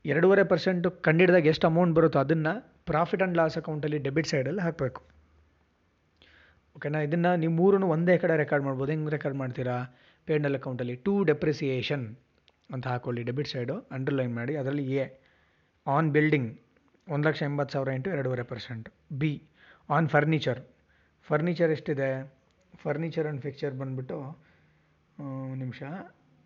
ಎರಡೂವರೆ 0.05 0.43
ಪರ್ಸೆಂಟು 0.43 0.91
ಕಂಡಿಡ್ದಾಗ 0.91 1.45
ಎಷ್ಟು 1.45 1.67
ಅಮೌಂಟ್ 1.67 1.95
ಬರುತ್ತೋ 1.95 2.19
ಅದನ್ನು 2.19 2.75
ಪ್ರಾಫಿಟ್ 2.85 3.21
ಆ್ಯಂಡ್ 3.21 3.37
ಲಾಸ್ 3.37 3.57
ಅಕೌಂಟಲ್ಲಿ 3.57 3.97
ಡೆಬಿಟ್ 3.97 4.27
ಸೈಡಲ್ಲಿ 4.27 4.61
ಹಾಕಬೇಕು. 4.61 5.01
ಓಕೆನಾ 6.77 6.99
ಇದನ್ನು 6.99 7.35
ನೀವು 7.35 7.53
ಮೂರನ್ನು 7.53 7.87
ಒಂದೇ 7.87 8.17
ಕಡೆ 8.17 8.37
ರೆಕಾರ್ಡ್ 8.37 8.65
ಮಾಡ್ಬೋದು. 8.65 8.91
ಹೆಂಗೆ 8.91 9.11
ರೆಕಾರ್ಡ್ 9.11 9.37
ಮಾಡ್ತೀರಾ? 9.37 9.77
ಪೇಂಡಲ್ 10.25 10.55
ಅಕೌಂಟಲ್ಲಿ 10.55 10.95
ಟು 10.95 11.23
ಡೆಪ್ರಿಸಿಯೇಷನ್ 11.23 12.15
ಅಂತ 12.73 12.87
ಹಾಕೊಳ್ಳಿ 12.87 13.23
ಡೆಬಿಟ್ 13.23 13.47
ಸೈಡು 13.47 13.75
ಅಂಡರ್ಲೈನ್ 13.91 14.35
ಮಾಡಿ. 14.35 14.55
ಅದರಲ್ಲಿ 14.55 14.95
ಎ 14.95 15.05
ಆನ್ 15.87 16.11
ಬಿಲ್ಡಿಂಗ್ 16.11 16.59
ಒಂದು 17.09 17.27
ಲಕ್ಷ 17.29 17.43
ಎಂಬತ್ತು 17.43 17.73
ಸಾವಿರ 17.73 17.89
ಇಂಟು 17.89 18.09
ಎರಡೂವರೆ 18.09 18.43
percent. 18.43 18.89
B 19.13 19.43
on 19.95 20.07
furniture 20.13 20.59
furniture 21.27 21.71
ಎಷ್ಟಿದೆ? 21.75 22.09
ಫರ್ನಿಚರ್ 22.83 23.25
ಆ್ಯಂಡ್ 23.27 23.41
ಫಿಕ್ಚರ್ 23.45 23.73
ಬಂದುಬಿಟ್ಟು 23.79 24.17
ನಿಮಿಷ. 25.61 25.81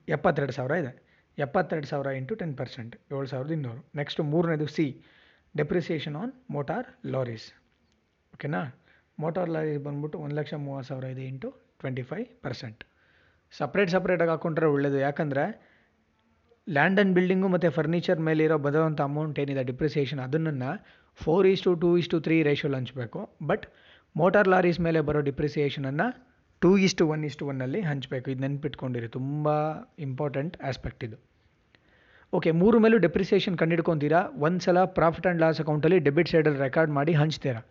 ಎಪ್ಪತ್ತೆರಡು 0.08 0.54
ಸಾವಿರ 0.58 0.74
ಇದೆ. 0.84 0.92
ಎಪ್ಪತ್ತೆರಡು 1.38 1.88
ಸಾವಿರ 1.92 2.10
ಇಂಟು 2.20 2.34
ಟೆನ್ 2.42 2.56
ಪರ್ಸೆಂಟ್ 2.62 2.94
ಏಳು 3.14 3.28
ಸಾವಿರದ 3.34 3.54
ಇನ್ನೂರು. 3.58 3.82
ನೆಕ್ಸ್ಟ್ 4.00 4.22
ಮೂರನೇದು 4.32 4.68
C 4.76 4.86
depreciation 5.56 6.16
on 6.22 6.34
motor 6.56 6.88
lorries 7.14 7.48
ಓಕೆನಾ 8.34 8.62
ಮೋಟಾರ್ 9.24 9.52
ಲಾರೀಸ್ 9.56 9.80
ಬಂದ್ಬಿಟ್ಟು 9.88 10.18
ಒಂದು 10.24 10.36
ಲಕ್ಷ 10.40 10.54
ಮೂವತ್ತು 10.66 10.88
ಸಾವಿರ 10.92 11.06
ಇದೆ 11.16 11.24
into 11.32 11.50
twenty 11.82 12.04
five 12.10 12.26
percent 12.46 12.82
separate 13.54 13.92
ಸಪ್ರೇಟಾಗಿ 13.96 14.32
ಹಾಕ್ಕೊಂಡ್ರೆ 14.34 14.68
ಒಳ್ಳೆಯದು 14.76 15.00
ಯಾಕಂದರೆ 15.08 15.46
ಲ್ಯಾಂಡ್ 16.68 17.00
ಆ್ಯಂಡ್ 17.00 17.14
ಬಿಲ್ಡಿಂಗು 17.18 17.48
ಮತ್ತು 17.56 17.70
ಫರ್ನಿಚರ್ 17.78 18.20
ಮೇಲಿರೋ 18.28 18.58
ಬರೋವಂಥ 18.66 19.02
ಅಮೌಂಟ್ 19.10 19.40
ಏನಿದೆ? 19.44 19.64
ಡಿಪ್ರಿಸಿಯೇಷನ್ 19.72 20.22
ಅದನ್ನು 20.28 20.72
four 21.16 21.48
is 21.48 21.62
to 21.62 21.76
two 21.76 21.98
is 21.98 22.10
to 22.10 22.20
three 22.20 22.44
ರೇಷಲ್ಲಿ 22.44 22.76
ಹಂಚಬೇಕು 22.76 23.30
ಬಟ್ 23.48 23.66
ಮೋಟಾರ್ 24.16 24.48
ಲಾರೀಸ್ 24.48 24.80
ಮೇಲೆ 24.80 25.02
ಬರೋ 25.02 25.22
ಡಿಪ್ರಿಸಿಯೇಷನನ್ನು 25.22 26.36
two 26.62 26.78
is 26.78 26.96
to 26.96 27.08
one 27.08 27.26
is 27.26 27.38
to 27.38 27.48
ಒನ್ನಲ್ಲಿ 27.48 27.82
ಹಂಚಬೇಕು. 27.82 28.32
ಇದು 28.32 28.42
ನೆನ್ಪಿಟ್ಕೊಂಡಿರಿ. 28.42 29.08
ತುಂಬ 29.08 29.50
ಇಂಪಾರ್ಟೆಂಟ್ 30.00 30.64
ಆಸ್ಪೆಕ್ಟ್ 30.64 31.04
ಇದು. 31.04 31.18
ಓಕೆ 32.34 32.52
ಮೂರು 32.52 32.80
ಮೇಲೂ 32.80 32.98
ಡೆಪ್ರಿಸಿಯೇಷನ್ 32.98 33.58
ಕಂಡಿಡ್ಕೊತೀರಾ? 33.58 34.30
ಒಂದು 34.38 34.60
ಸಲ 34.60 34.84
ಪ್ರಾಫಿಟ್ 34.84 35.28
ಆ್ಯಂಡ್ 35.28 35.42
ಲಾಸ್ 35.42 35.62
ಅಕೌಂಟಲ್ಲಿ 35.62 36.00
ಡೆಬಿಟ್ 36.00 36.30
ಸೈಡಲ್ಲಿ 36.30 36.60
ರೆಕಾರ್ಡ್ 36.60 36.92
ಮಾಡಿ 36.92 37.14
ಹಂಚ್ತೀರಾ? 37.14 37.62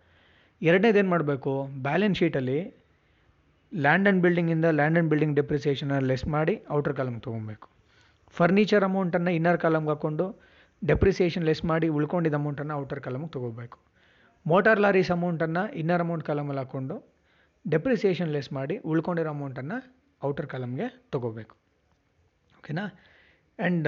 ಎರಡನೇದೇನು 0.61 1.09
ಮಾಡಬೇಕು? 1.09 1.67
ಬ್ಯಾಲೆನ್ಸ್ 1.81 2.19
ಶೀಟಲ್ಲಿ 2.19 2.75
land 3.75 4.07
and 4.07 4.23
ಬಿಲ್ಡಿಂಗಿಂದ 4.23 4.65
land 4.65 4.97
and 4.97 5.09
building 5.09 5.35
depreciation 5.35 6.01
less 6.01 6.27
ಮಾಡಿ 6.27 6.61
ಔಟರ್ 6.71 6.93
ಕಾಲಮ್ಗೆ 6.93 7.19
ತೊಗೊಬೇಕು. 7.19 7.69
ಫರ್ನಿಚರ್ 8.29 8.83
ಅಮೌಂಟನ್ನು 8.83 9.31
ಇನ್ನರ್ 9.31 9.57
ಕಾಲಮ್ಗೆ 9.57 9.89
ಹಾಕ್ಕೊಂಡು 9.89 10.25
ಡೆಪ್ರಿಸಿಯೇಷನ್ 10.81 11.45
ಲೆಸ್ 11.49 11.63
ಮಾಡಿ 11.71 11.87
ಉಳ್ಕೊಂಡಿದ್ದ 11.97 12.37
ಅಮೌಂಟನ್ನು 12.39 12.73
ಔಟರ್ 12.81 13.01
ಕಾಲಮಿಗೆ 13.05 13.31
ತೊಗೋಬೇಕು. 13.35 13.77
ಮೋಟಾರ್ 14.51 14.81
ಲಾರೀಸ್ 14.85 15.11
ಅಮೌಂಟನ್ನು 15.15 15.63
ಇನ್ನರ್ 15.81 16.03
ಅಮೌಂಟ್ 16.05 16.23
ಕಾಲಮಲ್ಲಿ 16.29 16.61
ಹಾಕ್ಕೊಂಡು 16.63 16.95
ಡೆಪ್ರಿಸಿಯೇಷನ್ 17.65 18.31
ಲೆಸ್ 18.35 18.49
ಮಾಡಿ 18.57 18.75
ಉಳ್ಕೊಂಡಿರೋ 18.91 19.31
ಅಮೌಂಟನ್ನು 19.35 19.77
ಔಟರ್ 20.21 20.47
ಕಾಲಮ್ಗೆ 20.53 20.87
ತೊಗೋಬೇಕು. 21.13 21.55
ಓಕೆನಾ 22.59 22.85
ಆ್ಯಂಡ್ 23.59 23.87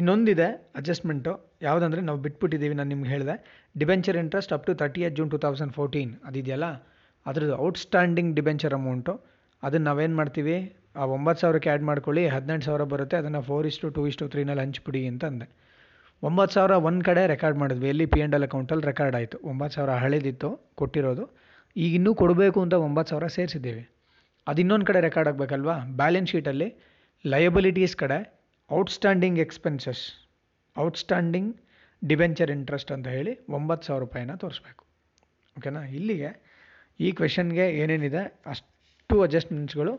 ಇನ್ನೊಂದಿದೆ 0.00 0.48
ಅಡ್ಜಸ್ಟ್ಮೆಂಟು 0.78 1.32
ಯಾವುದಂದರೆ 1.66 2.02
ನಾವು 2.08 2.18
ಬಿಟ್ಬಿಟ್ಟಿದ್ದೀವಿ 2.26 2.74
ನಾನು 2.78 2.90
ನಿಮ್ಗೆ 2.94 3.10
ಹೇಳಿದೆ. 3.14 3.34
Debenture 3.80 4.16
interest 4.22 4.52
up 4.56 4.64
to 4.68 4.74
thirty 4.82 5.00
eight 5.06 5.16
June 5.18 5.30
two 5.34 5.38
thousand 5.44 5.74
fourteen 5.78 6.12
ಅದಿದೆಯಲ್ಲ 6.28 6.68
ಅದ್ರದ್ದು 7.26 7.56
ಔಟ್ಸ್ಟ್ಯಾಂಡಿಂಗ್ 7.66 8.30
ಡಿಬೆಂಚರ್ 8.38 8.74
ಅಮೌಂಟು 8.78 9.12
ಅದನ್ನು 9.62 9.86
ನಾವೇನು 9.90 10.16
ಮಾಡ್ತೀವಿ? 10.20 10.56
ಆ 11.00 11.04
ಒಂಬತ್ತು 11.16 11.40
ಸಾವಿರಕ್ಕೆ 11.42 11.68
ಆ್ಯಡ್ 11.72 11.84
ಮಾಡ್ಕೊಳ್ಳಿ, 11.90 12.22
ಹದಿನೆಂಟು 12.34 12.64
ಸಾವಿರ 12.68 12.84
ಬರುತ್ತೆ, 12.92 13.16
ಅದನ್ನು 13.16 13.40
four 13.48 13.66
is to 13.70 13.88
two 13.96 14.02
is to 14.10 14.24
ತ್ರೀನಲ್ಲಿ 14.32 14.62
ಹಂಚ್ಬಿಡಿ 14.66 15.02
ಅಂತ 15.10 15.24
ಅಂದೆ. 15.32 15.46
ಒಂಬತ್ತು 16.26 16.54
ಸಾವಿರ 16.54 16.74
ಒಂದು 16.88 17.02
ಕಡೆ 17.04 17.22
ರೆಕಾರ್ಡ್ 17.26 17.58
ಮಾಡಿದ್ವಿ. 17.58 17.88
ಎಲ್ಲಿ 17.92 18.06
ಪಿ 18.12 18.18
ಆ್ಯಂಡ್ 18.20 18.34
ಎಲ್ 18.36 18.46
ಅಕೌಂಟಲ್ಲಿ 18.48 18.86
ರೆಕಾರ್ಡ್ 18.90 19.16
ಆಯಿತು. 19.16 19.36
ಒಂಬತ್ತು 19.50 19.74
ಸಾವಿರ 19.76 19.92
ಹಳೇದಿತ್ತು, 20.02 20.50
ಕೊಟ್ಟಿರೋದು. 20.80 21.24
ಈಗ 21.76 21.90
ಇನ್ನೂ 21.98 22.14
ಕೊಡಬೇಕು 22.20 22.58
ಅಂತ 22.64 22.74
ಒಂಬತ್ತು 22.86 23.10
ಸಾವಿರ 23.12 23.26
ಸೇರಿಸಿದ್ದೀವಿ. 23.36 23.82
ಅದು 24.46 24.60
ಇನ್ನೊಂದು 24.64 24.86
ಕಡೆ 24.86 25.00
ರೆಕಾರ್ಡ್ 25.00 25.28
ಆಗಬೇಕಲ್ವಾ? 25.30 25.76
ಬ್ಯಾಲೆನ್ಸ್ 26.00 26.30
ಶೀಟಲ್ಲಿ 26.30 26.68
ಲಯಬಿಲಿಟೀಸ್ 27.24 27.96
ಕಡೆ 28.02 28.18
outstanding 28.70 29.38
expenses 29.38 30.02
outstanding 30.76 31.50
debenture 32.02 32.50
interest 32.50 32.92
ಅಂತ 32.92 33.08
ಹೇಳಿ 33.16 33.32
ಒಂಬತ್ತು 33.48 33.86
ಸಾವಿರ 33.86 34.00
ರೂಪಾಯಿನ 34.04 34.34
ತೋರಿಸ್ಬೇಕು. 34.34 34.82
ಓಕೆನಾ 35.58 35.82
ಇಲ್ಲಿಗೆ 35.98 36.30
ಈ 37.00 37.10
ಕ್ವೆಶನ್ಗೆ 37.12 37.66
ಏನೇನಿದೆ 37.82 38.22
ಅಷ್ಟು 38.46 39.16
ಅಡ್ಜಸ್ಟ್ಮೆಂಟ್ಸ್ಗಳು 39.22 39.92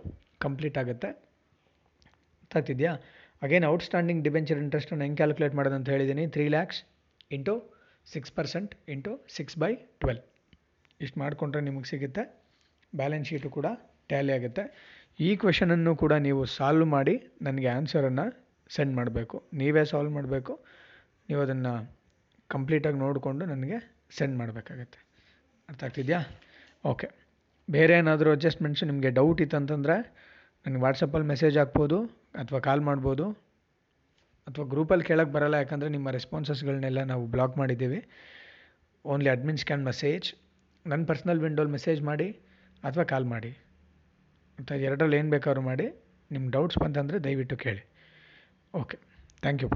ಕಂಪ್ಲೀಟ್ 0.45 0.77
ಆಗುತ್ತೆ. 0.81 1.09
ಗೊತ್ತಾಗ್ತಿದೆಯಾ 2.41 2.93
ಅಗೇನ್ 3.45 3.65
ಔಟ್ಸ್ಟ್ಯಾಂಡಿಂಗ್ 3.71 4.21
ಡಿಬೆಂಚರ್ 4.27 4.59
ಇಂಟ್ರೆಸ್ಟನ್ನು 4.63 5.03
ಹೆಂಗೆ 5.05 5.19
ಕ್ಯಾಲ್ಕುಲೇಟ್ 5.21 5.55
ಮಾಡೋದು 5.59 5.75
ಅಂತ 5.79 5.89
ಹೇಳಿದ್ದೀನಿ 5.93 6.25
three 6.35 6.45
lakhs 6.55 6.79
into 7.37 7.55
six 8.13 8.33
percent 8.37 8.71
into 8.93 9.11
six 9.35 9.57
by 9.63 9.71
twelve 10.01 10.21
ಇಷ್ಟು 10.99 11.17
ಮಾಡಿಕೊಂಡ್ರೆ 11.21 11.61
ನಿಮಗೆ 11.67 11.87
ಸಿಗುತ್ತೆ. 11.91 12.23
ಬ್ಯಾಲೆನ್ಸ್ 12.93 13.27
ಶೀಟು 13.29 13.49
ಕೂಡ 13.57 13.67
ಟ್ಯಾಲಿ 14.11 14.31
ಆಗುತ್ತೆ. 14.37 14.63
ಈ 15.27 15.29
ಕ್ವೆಶನನ್ನು 15.41 15.91
ಕೂಡ 16.03 16.13
ನೀವು 16.27 16.41
ಸಾಲ್ವ್ 16.57 16.87
ಮಾಡಿ 16.95 17.15
ನನಗೆ 17.47 17.69
ಆನ್ಸರನ್ನು 17.77 18.25
ಸೆಂಡ್ 18.75 18.93
ಮಾಡಬೇಕು. 18.99 19.37
ನೀವೇ 19.61 19.83
ಸಾಲ್ವ್ 19.91 20.11
ಮಾಡಬೇಕು. 20.17 20.53
ನೀವು 21.29 21.41
ಅದನ್ನು 21.45 21.73
ಕಂಪ್ಲೀಟಾಗಿ 22.53 22.97
ನೋಡಿಕೊಂಡು 23.05 23.43
ನನಗೆ 23.53 23.77
ಸೆಂಡ್ 24.17 24.35
ಮಾಡಬೇಕಾಗತ್ತೆ. 24.41 24.99
ಅರ್ಥ 25.69 25.81
ಆಗ್ತಿದೆಯಾ? 25.87 26.21
ಓಕೆ 26.91 27.07
ಬೇರೆ 27.67 27.93
ಏನಾದರೂ 28.01 28.29
ಅಡ್ಜಸ್ಟ್ಮೆಂಟ್ಸ್ 28.35 28.83
ನಿಮಗೆ 28.89 29.09
ಡೌಟ್ 29.19 29.41
ಇತ್ತಂತಂದರೆ 29.45 29.95
ನನಗೆ 30.65 30.81
ವಾಟ್ಸಪ್ಪಲ್ಲಿ 30.85 31.27
ಮೆಸೇಜ್ 31.33 31.57
ಹಾಕ್ಬೋದು. 31.61 31.97
ಅಥವಾ 32.41 32.59
ಕಾಲ್ 32.67 32.81
ಮಾಡ್ಬೋದು 32.89 33.25
ಅಥವಾ 34.47 34.65
ಗ್ರೂಪಲ್ಲಿ 34.73 35.05
ಕೇಳೋಕ್ಕೆ 35.09 35.33
ಬರೋಲ್ಲ, 35.35 35.57
ಯಾಕಂದರೆ 35.63 35.89
ನಿಮ್ಮ 35.95 36.09
ರೆಸ್ಪಾನ್ಸಸ್ಗಳನ್ನೆಲ್ಲ 36.17 37.01
ನಾವು 37.11 37.23
ಬ್ಲಾಕ್ 37.33 37.55
ಮಾಡಿದ್ದೀವಿ. 37.61 37.99
ಓನ್ಲಿ 39.05 39.29
ಅಡ್ಮಿನ್ಸ್ 39.35 39.65
ಕ್ಯಾನ್ 39.69 39.85
ಮೆಸೇಜ್ 39.89 40.27
ನನ್ನ 40.85 41.01
ಪರ್ಸ್ನಲ್ 41.11 41.41
ವಿಂಡೋಲಿ 41.45 41.73
ಮೆಸೇಜ್ 41.77 42.01
ಮಾಡಿ 42.09 42.29
ಅಥವಾ 42.83 43.05
ಕಾಲ್ 43.13 43.27
ಮಾಡಿ. 43.33 43.51
ಅಥವಾ 44.59 44.77
ಎರಡರಲ್ಲಿ 44.87 45.17
ಏನು 45.21 45.31
ಬೇಕಾದ್ರೂ 45.35 45.63
ಮಾಡಿ. 45.69 45.87
ನಿಮ್ಮ 46.31 46.45
ಡೌಟ್ಸ್ 46.57 46.79
ಬಂತಂದರೆ 46.83 47.19
ದಯವಿಟ್ಟು 47.27 47.57
ಕೇಳಿ. 47.65 47.85
Okay 48.73 48.99
thank 49.45 49.63
you 49.65 49.69